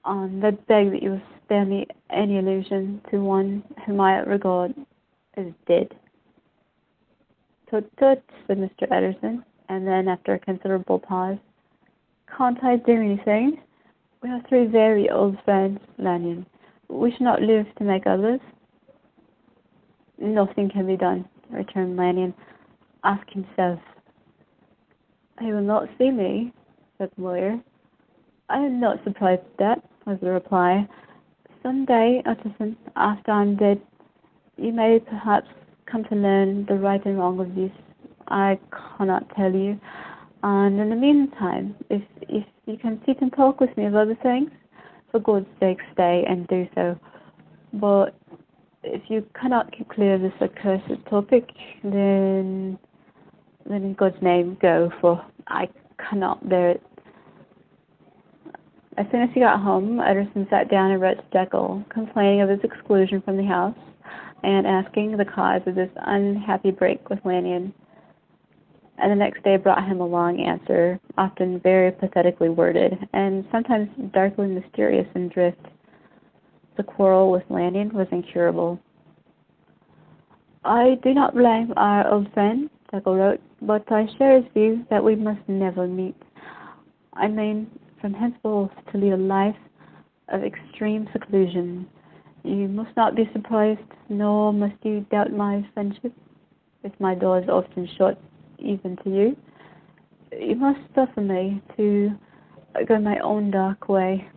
Um, 0.06 0.42
I 0.46 0.52
beg 0.52 0.92
that 0.92 1.02
you 1.02 1.12
will 1.12 1.22
spare 1.44 1.66
me 1.66 1.88
any 2.12 2.38
allusion 2.38 3.02
to 3.10 3.18
one 3.18 3.64
whom 3.86 4.00
I 4.00 4.20
regard 4.20 4.76
as 5.38 5.48
dead. 5.68 5.96
Tut 7.72 7.90
tut, 7.98 8.24
said 8.46 8.58
Mr. 8.60 8.84
Utterson, 8.92 9.44
and 9.68 9.86
then, 9.86 10.08
after 10.08 10.36
a 10.36 10.40
considerable 10.40 11.00
pause, 11.00 11.38
can't 12.38 12.64
I 12.64 12.76
do 12.76 12.94
anything? 12.94 13.58
We 14.22 14.30
are 14.30 14.42
three 14.48 14.68
very 14.68 15.10
old 15.10 15.38
friends, 15.44 15.80
Lanyon. 15.98 16.46
We 16.90 17.12
shall 17.12 17.26
not 17.26 17.42
live 17.42 17.66
to 17.80 17.84
make 17.84 18.06
others. 18.06 18.40
Nothing 20.20 20.70
can 20.70 20.86
be 20.86 20.96
done 20.96 21.28
returned 21.52 21.98
Lanyon. 21.98 22.34
Ask 23.04 23.28
himself. 23.30 23.80
He 25.40 25.52
will 25.52 25.62
not 25.62 25.88
see 25.98 26.12
me, 26.12 26.52
said 26.98 27.12
the 27.16 27.24
lawyer. 27.24 27.60
I 28.50 28.58
am 28.58 28.80
not 28.80 29.04
surprised 29.04 29.42
at 29.42 29.58
that. 29.58 29.84
was 30.06 30.18
the 30.22 30.32
reply. 30.32 30.88
Some 31.62 31.86
day, 31.86 32.24
Utterson, 32.26 32.78
after 32.96 33.32
I'm 33.32 33.56
dead, 33.56 33.82
you 34.58 34.72
may 34.72 35.00
perhaps 35.00 35.48
come 35.86 36.04
to 36.06 36.16
learn 36.16 36.66
the 36.66 36.76
right 36.76 37.04
and 37.06 37.18
wrong 37.18 37.40
of 37.40 37.54
this. 37.56 37.72
I 38.30 38.60
cannot 38.98 39.30
tell 39.36 39.54
you. 39.54 39.80
And 40.44 40.80
in 40.80 40.90
the 40.90 40.96
meantime, 40.96 41.76
if 41.90 42.02
if 42.22 42.46
you 42.66 42.78
can 42.78 43.02
sit 43.06 43.22
and 43.22 43.34
talk 43.34 43.60
with 43.60 43.76
me 43.78 43.86
of 43.86 43.96
other 43.96 44.18
things, 44.22 44.52
for 45.12 45.20
God's 45.20 45.48
sake, 45.60 45.80
stay 45.94 46.26
and 46.28 46.48
do 46.48 46.68
so. 46.76 46.98
But 47.74 48.16
if 48.94 49.10
you 49.10 49.26
cannot 49.40 49.72
keep 49.76 49.90
clear 49.90 50.16
of 50.16 50.22
this 50.22 50.34
accursed 50.42 51.06
topic, 51.10 51.50
then 51.84 52.78
then 53.66 53.84
in 53.84 53.94
God's 53.94 54.22
name 54.22 54.58
go, 54.62 54.92
for 55.02 55.24
I 55.48 55.68
cannot 56.10 56.48
bear 56.48 56.72
it. 56.72 56.84
As 58.98 59.06
soon 59.12 59.22
as 59.22 59.30
he 59.34 59.42
got 59.42 59.60
home, 59.60 60.00
Utterson 60.00 60.48
sat 60.50 60.72
down 60.72 60.92
and 60.92 61.02
wrote 61.02 61.18
to 61.18 61.24
Jekyll, 61.32 61.84
complaining 61.90 62.42
of 62.42 62.50
his 62.50 62.60
exclusion 62.64 63.22
from 63.22 63.38
the 63.38 63.46
house 63.46 63.78
and 64.44 64.66
asking 64.66 65.18
the 65.18 65.26
cause 65.26 65.62
of 65.66 65.76
this 65.76 65.90
unhappy 65.98 66.72
break 66.72 67.10
with 67.10 67.20
Lanyon. 67.26 67.74
And 68.98 69.12
the 69.12 69.16
next 69.16 69.44
day 69.44 69.58
brought 69.58 69.88
him 69.88 70.02
a 70.02 70.08
long 70.08 70.40
answer, 70.40 71.00
often 71.18 71.60
very 71.60 71.92
pathetically 71.92 72.50
worded, 72.50 72.98
and 73.14 73.46
sometimes 73.52 73.90
darkly 74.12 74.48
mysterious 74.48 75.08
in 75.14 75.30
drift. 75.30 75.64
The 76.78 76.84
quarrel 76.84 77.32
with 77.32 77.44
Lanyon 77.50 77.92
was 77.94 78.08
incurable. 78.12 78.80
I 80.64 81.00
do 81.02 81.14
not 81.14 81.34
blame 81.34 81.74
our 81.76 82.08
old 82.12 82.32
friend, 82.34 82.70
Jekyll 82.92 83.16
wrote, 83.16 83.42
but 83.62 83.92
I 83.92 84.06
share 84.18 84.42
his 84.42 84.52
view 84.54 84.86
that 84.90 85.04
we 85.04 85.16
must 85.16 85.42
never 85.48 85.88
meet. 85.88 86.16
I 87.14 87.28
mean, 87.28 87.68
from 88.00 88.14
henceforth 88.14 88.72
to 88.92 88.98
lead 88.98 89.14
a 89.14 89.18
life 89.18 89.56
of 90.30 90.44
extreme 90.44 91.08
seclusion. 91.12 91.88
You 92.44 92.68
must 92.68 92.96
not 92.96 93.16
be 93.16 93.30
surprised, 93.34 93.80
nor 94.10 94.54
must 94.54 94.76
you 94.84 95.06
doubt 95.12 95.32
my 95.32 95.66
friendship, 95.74 96.14
if 96.84 96.92
my 97.00 97.16
door 97.16 97.40
is 97.40 97.50
often 97.50 97.88
shut 97.98 98.20
even 98.60 98.98
to 99.04 99.10
you. 99.10 99.38
You 100.32 100.56
must 100.56 100.80
suffer 100.94 101.22
me 101.22 101.62
to 101.78 102.12
go 102.88 103.00
my 103.00 103.18
own 103.20 103.52
dark 103.52 103.90
way. 103.90 104.28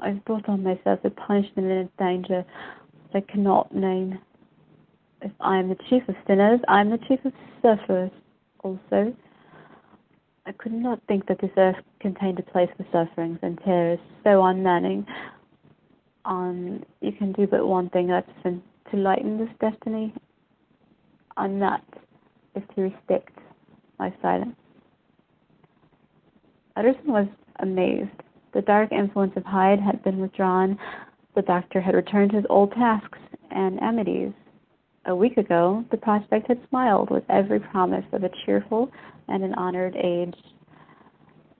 I've 0.00 0.24
brought 0.24 0.48
on 0.48 0.62
myself 0.62 1.00
a 1.04 1.10
punishment 1.10 1.70
and 1.70 1.96
danger 1.98 2.44
I 3.14 3.20
cannot 3.20 3.74
name. 3.74 4.18
If 5.22 5.32
I 5.40 5.58
am 5.58 5.68
the 5.68 5.76
chief 5.88 6.02
of 6.08 6.14
sinners, 6.26 6.60
I 6.68 6.80
am 6.80 6.90
the 6.90 6.98
chief 7.08 7.24
of 7.24 7.32
sufferers 7.62 8.10
also. 8.62 9.14
I 10.46 10.52
could 10.52 10.72
not 10.72 11.00
think 11.08 11.26
that 11.26 11.40
this 11.40 11.50
earth 11.56 11.76
contained 12.00 12.38
a 12.38 12.42
place 12.42 12.68
for 12.76 12.86
sufferings 12.92 13.38
and 13.42 13.58
terrors 13.64 13.98
so 14.24 14.42
unmanning. 14.42 15.06
Um, 16.24 16.84
you 17.00 17.12
can 17.12 17.32
do 17.32 17.46
but 17.46 17.66
one 17.66 17.90
thing, 17.90 18.06
that's 18.08 18.30
to 18.44 18.96
lighten 18.96 19.38
this 19.38 19.48
destiny, 19.60 20.14
and 21.36 21.60
that 21.60 21.82
is 22.54 22.62
to 22.74 22.82
respect 22.82 23.36
my 23.98 24.12
silence. 24.22 24.56
Utterson 26.76 27.12
was 27.12 27.26
amazed. 27.58 28.08
The 28.52 28.62
dark 28.62 28.92
influence 28.92 29.36
of 29.36 29.44
Hyde 29.44 29.80
had 29.80 30.02
been 30.02 30.18
withdrawn. 30.18 30.78
The 31.34 31.42
doctor 31.42 31.80
had 31.80 31.94
returned 31.94 32.30
to 32.30 32.38
his 32.38 32.46
old 32.48 32.72
tasks 32.72 33.18
and 33.50 33.78
amities. 33.82 34.32
A 35.06 35.14
week 35.14 35.36
ago, 35.36 35.84
the 35.90 35.96
prospect 35.96 36.48
had 36.48 36.60
smiled 36.68 37.10
with 37.10 37.24
every 37.28 37.60
promise 37.60 38.04
of 38.12 38.24
a 38.24 38.30
cheerful 38.44 38.90
and 39.28 39.44
an 39.44 39.54
honored 39.54 39.96
age. 39.96 40.36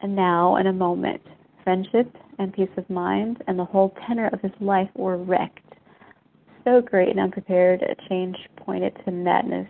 And 0.00 0.14
now, 0.14 0.56
in 0.56 0.66
a 0.66 0.72
moment, 0.72 1.22
friendship 1.62 2.16
and 2.38 2.52
peace 2.52 2.68
of 2.76 2.88
mind 2.88 3.42
and 3.46 3.58
the 3.58 3.64
whole 3.64 3.94
tenor 4.06 4.28
of 4.32 4.40
his 4.40 4.52
life 4.60 4.90
were 4.94 5.18
wrecked. 5.18 5.74
So 6.64 6.80
great 6.80 7.08
and 7.08 7.20
unprepared 7.20 7.82
a 7.82 7.94
change 8.08 8.36
pointed 8.56 8.96
to 9.04 9.10
madness. 9.10 9.68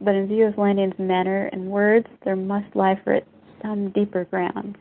But 0.00 0.14
in 0.14 0.28
view 0.28 0.46
of 0.46 0.58
Lanyon's 0.58 0.98
manner 0.98 1.48
and 1.52 1.70
words, 1.70 2.06
there 2.24 2.36
must 2.36 2.74
lie 2.74 3.00
for 3.02 3.12
it 3.12 3.26
some 3.62 3.90
deeper 3.90 4.24
ground. 4.24 4.76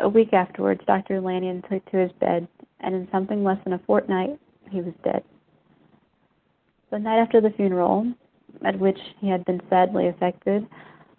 A 0.00 0.08
week 0.08 0.32
afterwards, 0.32 0.80
Dr. 0.86 1.20
Lanyon 1.20 1.62
took 1.68 1.84
to 1.90 1.98
his 1.98 2.12
bed, 2.12 2.48
and 2.80 2.94
in 2.94 3.08
something 3.10 3.44
less 3.44 3.62
than 3.64 3.74
a 3.74 3.78
fortnight, 3.80 4.38
he 4.70 4.80
was 4.80 4.94
dead. 5.04 5.22
The 6.90 6.98
night 6.98 7.18
after 7.18 7.40
the 7.40 7.50
funeral, 7.50 8.12
at 8.64 8.78
which 8.78 8.98
he 9.20 9.28
had 9.28 9.44
been 9.44 9.60
sadly 9.68 10.08
affected, 10.08 10.66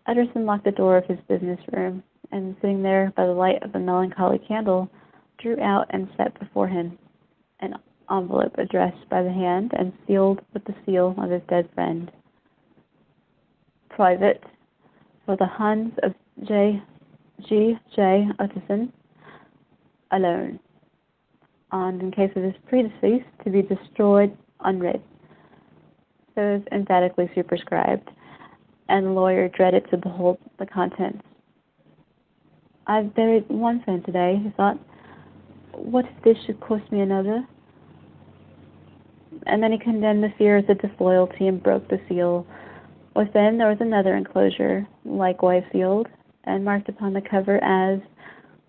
Utterson 0.07 0.45
locked 0.45 0.63
the 0.63 0.71
door 0.71 0.97
of 0.97 1.05
his 1.05 1.19
business 1.27 1.59
room, 1.71 2.03
and 2.31 2.55
sitting 2.61 2.81
there 2.81 3.13
by 3.15 3.25
the 3.25 3.33
light 3.33 3.61
of 3.61 3.75
a 3.75 3.79
melancholy 3.79 4.39
candle, 4.39 4.89
drew 5.37 5.59
out 5.59 5.87
and 5.91 6.09
set 6.17 6.37
before 6.39 6.67
him 6.67 6.97
an 7.59 7.75
envelope 8.09 8.57
addressed 8.57 9.07
by 9.09 9.21
the 9.21 9.31
hand 9.31 9.71
and 9.77 9.93
sealed 10.07 10.41
with 10.53 10.63
the 10.65 10.75
seal 10.85 11.13
of 11.17 11.29
his 11.29 11.41
dead 11.47 11.69
friend. 11.75 12.11
Private 13.89 14.43
for 15.25 15.35
the 15.35 15.45
Huns 15.45 15.93
of 16.01 16.13
J. 16.43 16.81
G. 17.47 17.77
J. 17.95 18.27
Utterson, 18.39 18.91
alone, 20.11 20.59
and 21.71 22.01
in 22.01 22.11
case 22.11 22.31
of 22.35 22.43
his 22.43 22.53
predecease, 22.71 23.23
to 23.43 23.49
be 23.49 23.61
destroyed 23.61 24.35
unread. 24.61 25.01
So 26.35 26.41
was 26.41 26.61
emphatically 26.71 27.29
superscribed, 27.35 28.09
and 28.87 29.05
the 29.05 29.11
lawyer 29.11 29.47
dreaded 29.49 29.89
to 29.91 29.97
behold 29.97 30.37
the 30.57 30.65
contents. 30.65 31.23
I've 32.87 33.13
buried 33.13 33.47
one 33.49 33.83
friend 33.83 34.03
today, 34.03 34.39
he 34.43 34.49
thought. 34.51 34.79
What 35.73 36.05
if 36.05 36.23
this 36.23 36.37
should 36.45 36.59
cost 36.59 36.91
me 36.91 37.01
another? 37.01 37.45
And 39.45 39.61
then 39.61 39.71
he 39.71 39.77
condemned 39.77 40.23
the 40.23 40.33
fears 40.37 40.63
of 40.69 40.81
disloyalty 40.81 41.47
and 41.47 41.61
broke 41.61 41.87
the 41.87 42.01
seal. 42.09 42.47
Within 43.15 43.57
there 43.57 43.69
was 43.69 43.77
another 43.79 44.15
enclosure, 44.15 44.87
likewise 45.05 45.63
sealed, 45.71 46.07
and 46.43 46.65
marked 46.65 46.89
upon 46.89 47.13
the 47.13 47.21
cover 47.21 47.63
as 47.63 47.99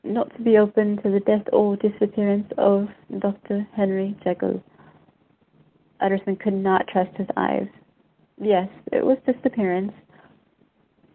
not 0.03 0.35
to 0.37 0.43
be 0.43 0.59
opened 0.59 1.03
to 1.03 1.11
the 1.11 1.21
death 1.21 1.47
or 1.53 1.77
disappearance 1.77 2.51
of 2.59 2.89
Dr. 3.19 3.67
Henry 3.75 4.17
Jekyll. 4.25 4.63
Utterson 6.01 6.37
could 6.37 6.55
not 6.55 6.89
trust 6.89 7.15
his 7.17 7.29
eyes. 7.37 7.69
Yes, 8.41 8.69
it 8.93 9.05
was 9.05 9.19
disappearance. 9.27 9.93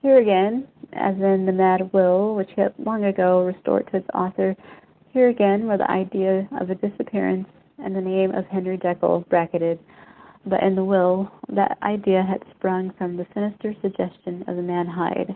Here 0.02 0.20
again, 0.20 0.68
as 0.94 1.16
in 1.16 1.46
the 1.48 1.52
mad 1.52 1.92
will 1.92 2.36
which 2.36 2.50
he 2.56 2.62
had 2.62 2.74
long 2.78 3.06
ago 3.06 3.44
restored 3.44 3.88
to 3.88 3.98
its 3.98 4.08
author, 4.14 4.56
here 5.12 5.30
again 5.30 5.66
were 5.66 5.78
the 5.78 5.90
idea 5.90 6.48
of 6.60 6.70
a 6.70 6.76
disappearance 6.76 7.48
and 7.80 7.96
the 7.96 8.02
name 8.02 8.36
of 8.36 8.46
Henry 8.46 8.78
Jekyll 8.78 9.26
bracketed, 9.30 9.80
but 10.46 10.62
in 10.62 10.76
the 10.76 10.84
will 10.84 11.32
that 11.50 11.78
idea 11.82 12.22
had 12.22 12.44
sprung 12.56 12.92
from 12.98 13.18
the 13.18 13.26
sinister 13.34 13.74
suggestion 13.82 14.44
of 14.48 14.56
the 14.56 14.62
man 14.62 14.86
Hyde. 14.86 15.36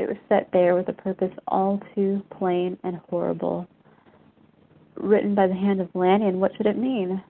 It 0.00 0.08
was 0.08 0.16
set 0.30 0.48
there 0.50 0.74
with 0.74 0.88
a 0.88 0.94
purpose 0.94 1.32
all 1.46 1.78
too 1.94 2.22
plain 2.30 2.78
and 2.84 2.96
horrible. 3.10 3.68
Written 4.94 5.34
by 5.34 5.46
the 5.46 5.54
hand 5.54 5.78
of 5.78 5.94
Lanyon, 5.94 6.40
what 6.40 6.52
should 6.56 6.64
it 6.64 6.78
mean? 6.78 7.22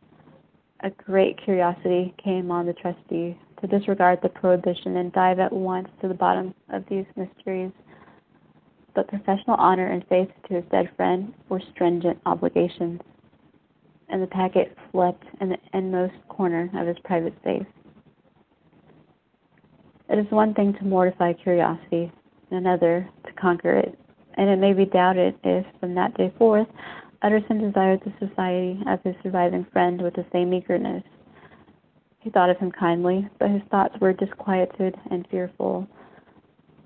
A 0.84 0.90
great 0.90 1.36
curiosity 1.42 2.14
came 2.22 2.52
on 2.52 2.66
the 2.66 2.72
trustee 2.72 3.36
to 3.60 3.66
disregard 3.66 4.20
the 4.22 4.28
prohibition 4.28 4.98
and 4.98 5.12
dive 5.12 5.40
at 5.40 5.52
once 5.52 5.88
to 6.00 6.06
the 6.06 6.14
bottom 6.14 6.54
of 6.68 6.84
these 6.88 7.06
mysteries. 7.16 7.72
But 8.94 9.08
professional 9.08 9.56
honor 9.56 9.88
and 9.88 10.06
faith 10.06 10.28
to 10.48 10.54
his 10.54 10.64
dead 10.70 10.90
friend 10.96 11.34
were 11.48 11.60
stringent 11.72 12.20
obligations, 12.24 13.00
and 14.08 14.22
the 14.22 14.28
packet 14.28 14.78
slept 14.92 15.24
in 15.40 15.48
the 15.48 15.58
inmost 15.74 16.14
corner 16.28 16.70
of 16.74 16.86
his 16.86 16.98
private 17.02 17.34
safe. 17.42 17.66
It 20.08 20.20
is 20.20 20.30
one 20.30 20.54
thing 20.54 20.72
to 20.74 20.84
mortify 20.84 21.32
curiosity, 21.32 22.12
another 22.50 23.08
to 23.26 23.32
conquer 23.32 23.72
it, 23.72 23.98
and 24.34 24.48
it 24.48 24.58
may 24.58 24.72
be 24.72 24.84
doubted 24.84 25.34
if, 25.44 25.66
from 25.80 25.94
that 25.94 26.16
day 26.16 26.32
forth, 26.38 26.68
Utterson 27.22 27.60
desired 27.60 28.00
the 28.00 28.26
society 28.26 28.80
of 28.86 29.02
his 29.02 29.14
surviving 29.22 29.66
friend 29.72 30.00
with 30.00 30.14
the 30.14 30.24
same 30.32 30.54
eagerness. 30.54 31.02
He 32.20 32.30
thought 32.30 32.50
of 32.50 32.58
him 32.58 32.72
kindly, 32.72 33.28
but 33.38 33.50
his 33.50 33.62
thoughts 33.70 33.94
were 34.00 34.12
disquieted 34.12 34.94
and 35.10 35.26
fearful. 35.30 35.86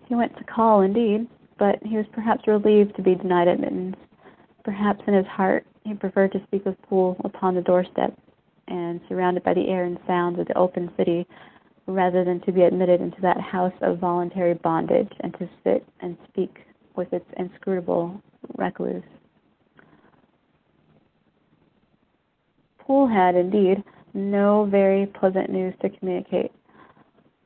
He 0.07 0.15
went 0.15 0.37
to 0.37 0.45
call, 0.45 0.83
indeed, 0.83 1.29
but 1.59 1.81
he 1.83 1.97
was 1.97 2.07
perhaps 2.12 2.47
relieved 2.47 2.97
to 2.97 3.03
be 3.03 3.15
denied 3.15 3.49
admittance. 3.49 3.97
Perhaps 4.65 5.03
in 5.07 5.15
his 5.15 5.27
heart 5.27 5.67
he 5.85 5.95
preferred 5.95 6.33
to 6.33 6.43
speak 6.47 6.65
with 6.65 6.81
Poole 6.83 7.17
upon 7.25 7.55
the 7.55 7.61
doorstep, 7.61 8.17
and 8.69 9.01
surrounded 9.09 9.45
by 9.45 9.55
the 9.55 9.69
air 9.69 9.85
and 9.85 9.99
sounds 10.07 10.39
of 10.39 10.47
the 10.47 10.59
open 10.59 10.91
city, 10.97 11.27
rather 11.87 12.24
than 12.24 12.41
to 12.41 12.53
be 12.53 12.62
admitted 12.62 13.01
into 13.01 13.20
that 13.20 13.41
house 13.41 13.74
of 13.82 13.99
voluntary 13.99 14.55
bondage 14.55 15.12
and 15.20 15.32
to 15.39 15.49
sit 15.62 15.87
and 16.01 16.16
speak 16.28 16.59
with 16.97 17.12
its 17.12 17.26
inscrutable 17.37 18.20
recluse. 18.57 19.03
Poole 22.78 23.09
had, 23.09 23.35
indeed, 23.35 23.82
no 24.12 24.66
very 24.70 25.07
pleasant 25.07 25.51
news 25.51 25.74
to 25.82 25.89
communicate. 25.89 26.53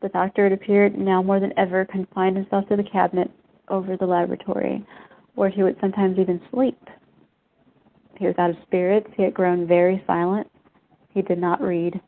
The 0.02 0.08
doctor, 0.10 0.46
it 0.46 0.52
appeared, 0.52 0.96
now 0.96 1.22
more 1.22 1.40
than 1.40 1.52
ever 1.56 1.84
confined 1.84 2.36
himself 2.36 2.68
to 2.68 2.76
the 2.76 2.82
cabinet 2.82 3.30
over 3.68 3.96
the 3.96 4.06
laboratory, 4.06 4.84
where 5.34 5.48
he 5.48 5.62
would 5.62 5.76
sometimes 5.80 6.18
even 6.18 6.40
sleep. 6.52 6.78
He 8.18 8.26
was 8.26 8.34
out 8.38 8.50
of 8.50 8.56
spirits. 8.66 9.08
He 9.16 9.22
had 9.22 9.34
grown 9.34 9.66
very 9.66 10.02
silent. 10.06 10.50
He 11.14 11.22
did 11.22 11.38
not 11.38 11.60
read. 11.60 12.00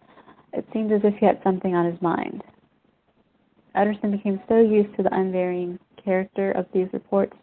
It 0.53 0.67
seemed 0.73 0.93
as 0.93 1.03
if 1.05 1.15
he 1.17 1.27
had 1.27 1.41
something 1.43 1.75
on 1.75 1.91
his 1.91 2.01
mind. 2.03 2.43
Utterson 3.75 4.11
became 4.11 4.41
so 4.49 4.61
used 4.61 4.95
to 4.97 5.03
the 5.03 5.15
unvarying 5.15 5.79
character 6.03 6.53
of 6.53 6.67
these 6.73 6.89
reports 6.93 7.37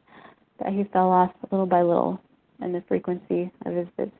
that 0.59 0.73
he 0.73 0.83
fell 0.85 1.09
off 1.09 1.31
little 1.51 1.65
by 1.65 1.81
little 1.81 2.19
in 2.61 2.73
the 2.73 2.83
frequency 2.87 3.51
of 3.65 3.73
his 3.73 3.87
visits. 3.97 4.15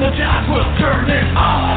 The 0.00 0.10
tides 0.12 0.48
will 0.48 0.76
turn, 0.78 1.08
it 1.08 1.36
I, 1.36 1.75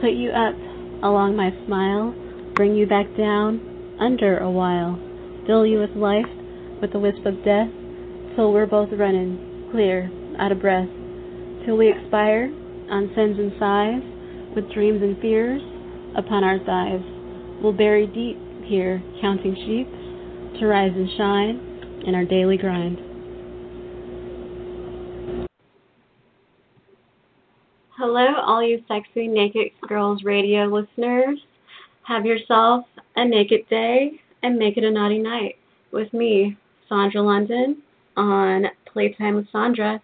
put 0.00 0.12
you 0.12 0.30
up 0.30 0.54
along 1.02 1.36
my 1.36 1.50
smile, 1.66 2.14
bring 2.54 2.74
you 2.74 2.86
back 2.86 3.06
down 3.16 3.96
under 4.00 4.38
a 4.38 4.50
while, 4.50 4.98
fill 5.46 5.66
you 5.66 5.78
with 5.78 5.90
life, 5.96 6.28
with 6.80 6.92
the 6.92 6.98
wisp 6.98 7.24
of 7.24 7.44
death, 7.44 7.68
till 8.34 8.52
we're 8.52 8.66
both 8.66 8.90
running, 8.92 9.68
clear, 9.72 10.10
out 10.38 10.52
of 10.52 10.60
breath, 10.60 10.88
till 11.64 11.76
we 11.76 11.88
expire 11.88 12.52
on 12.90 13.10
sins 13.14 13.38
and 13.38 13.52
sighs, 13.58 14.02
with 14.54 14.72
dreams 14.72 15.02
and 15.02 15.20
fears 15.20 15.62
upon 16.16 16.44
our 16.44 16.58
thighs. 16.64 17.04
We'll 17.62 17.72
bury 17.72 18.06
deep 18.06 18.38
here, 18.64 19.02
counting 19.20 19.54
sheep, 19.54 19.88
to 20.60 20.66
rise 20.66 20.92
and 20.94 21.08
shine 21.16 22.02
in 22.06 22.14
our 22.14 22.24
daily 22.24 22.56
grind. 22.56 23.05
Hello, 27.98 28.26
all 28.44 28.62
you 28.62 28.84
sexy 28.88 29.26
Naked 29.26 29.68
Girls 29.88 30.22
radio 30.22 30.66
listeners. 30.66 31.38
Have 32.02 32.26
yourself 32.26 32.84
a 33.16 33.24
naked 33.24 33.66
day 33.70 34.20
and 34.42 34.58
make 34.58 34.76
it 34.76 34.84
a 34.84 34.90
naughty 34.90 35.18
night 35.18 35.56
with 35.92 36.12
me, 36.12 36.58
Sandra 36.90 37.22
London, 37.22 37.78
on 38.18 38.66
Playtime 38.84 39.36
with 39.36 39.46
Sandra 39.50 39.98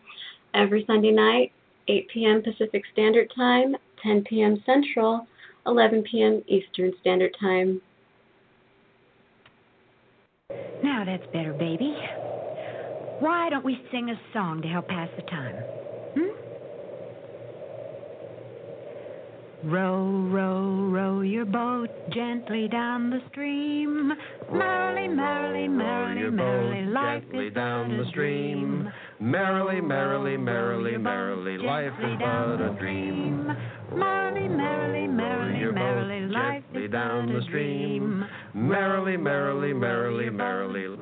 every 0.54 0.86
Sunday 0.86 1.10
night, 1.10 1.52
8 1.86 2.08
p.m. 2.08 2.42
Pacific 2.42 2.82
Standard 2.94 3.30
Time, 3.36 3.76
10 4.02 4.24
p.m. 4.24 4.62
Central, 4.64 5.26
11 5.66 6.04
p.m. 6.10 6.42
Eastern 6.48 6.92
Standard 7.02 7.36
Time. 7.38 7.78
Now 10.82 11.04
that's 11.04 11.30
better, 11.34 11.52
baby. 11.52 11.94
Why 13.18 13.50
don't 13.50 13.66
we 13.66 13.78
sing 13.90 14.08
a 14.08 14.18
song 14.32 14.62
to 14.62 14.68
help 14.68 14.88
pass 14.88 15.10
the 15.14 15.22
time? 15.24 15.56
Hmm? 16.16 16.41
Row, 19.64 20.26
row, 20.28 20.88
row 20.90 21.20
your 21.20 21.44
boat 21.44 21.88
gently 22.10 22.66
down 22.66 23.10
the 23.10 23.20
stream. 23.30 24.12
Merrily, 24.52 25.06
merrily, 25.06 25.68
merrily, 25.68 26.30
merrily, 26.30 26.92
life 26.92 27.22
is 27.32 27.54
down 27.54 27.96
the 27.96 28.04
stream. 28.10 28.90
Merrily, 29.20 29.80
merrily, 29.80 30.36
merrily, 30.36 30.98
merrily, 30.98 31.58
life 31.58 31.92
is 32.00 32.18
but 32.18 32.60
a 32.60 32.76
dream. 32.80 33.52
Merrily, 33.94 34.48
merrily, 34.48 35.06
merrily, 35.06 35.72
merrily, 35.72 36.26
life 36.26 36.64
is 36.74 36.90
down 36.90 37.32
the 37.32 37.42
stream. 37.42 38.24
Merrily, 38.54 39.16
merrily, 39.16 39.72
merrily, 39.72 40.28
merrily. 40.28 41.01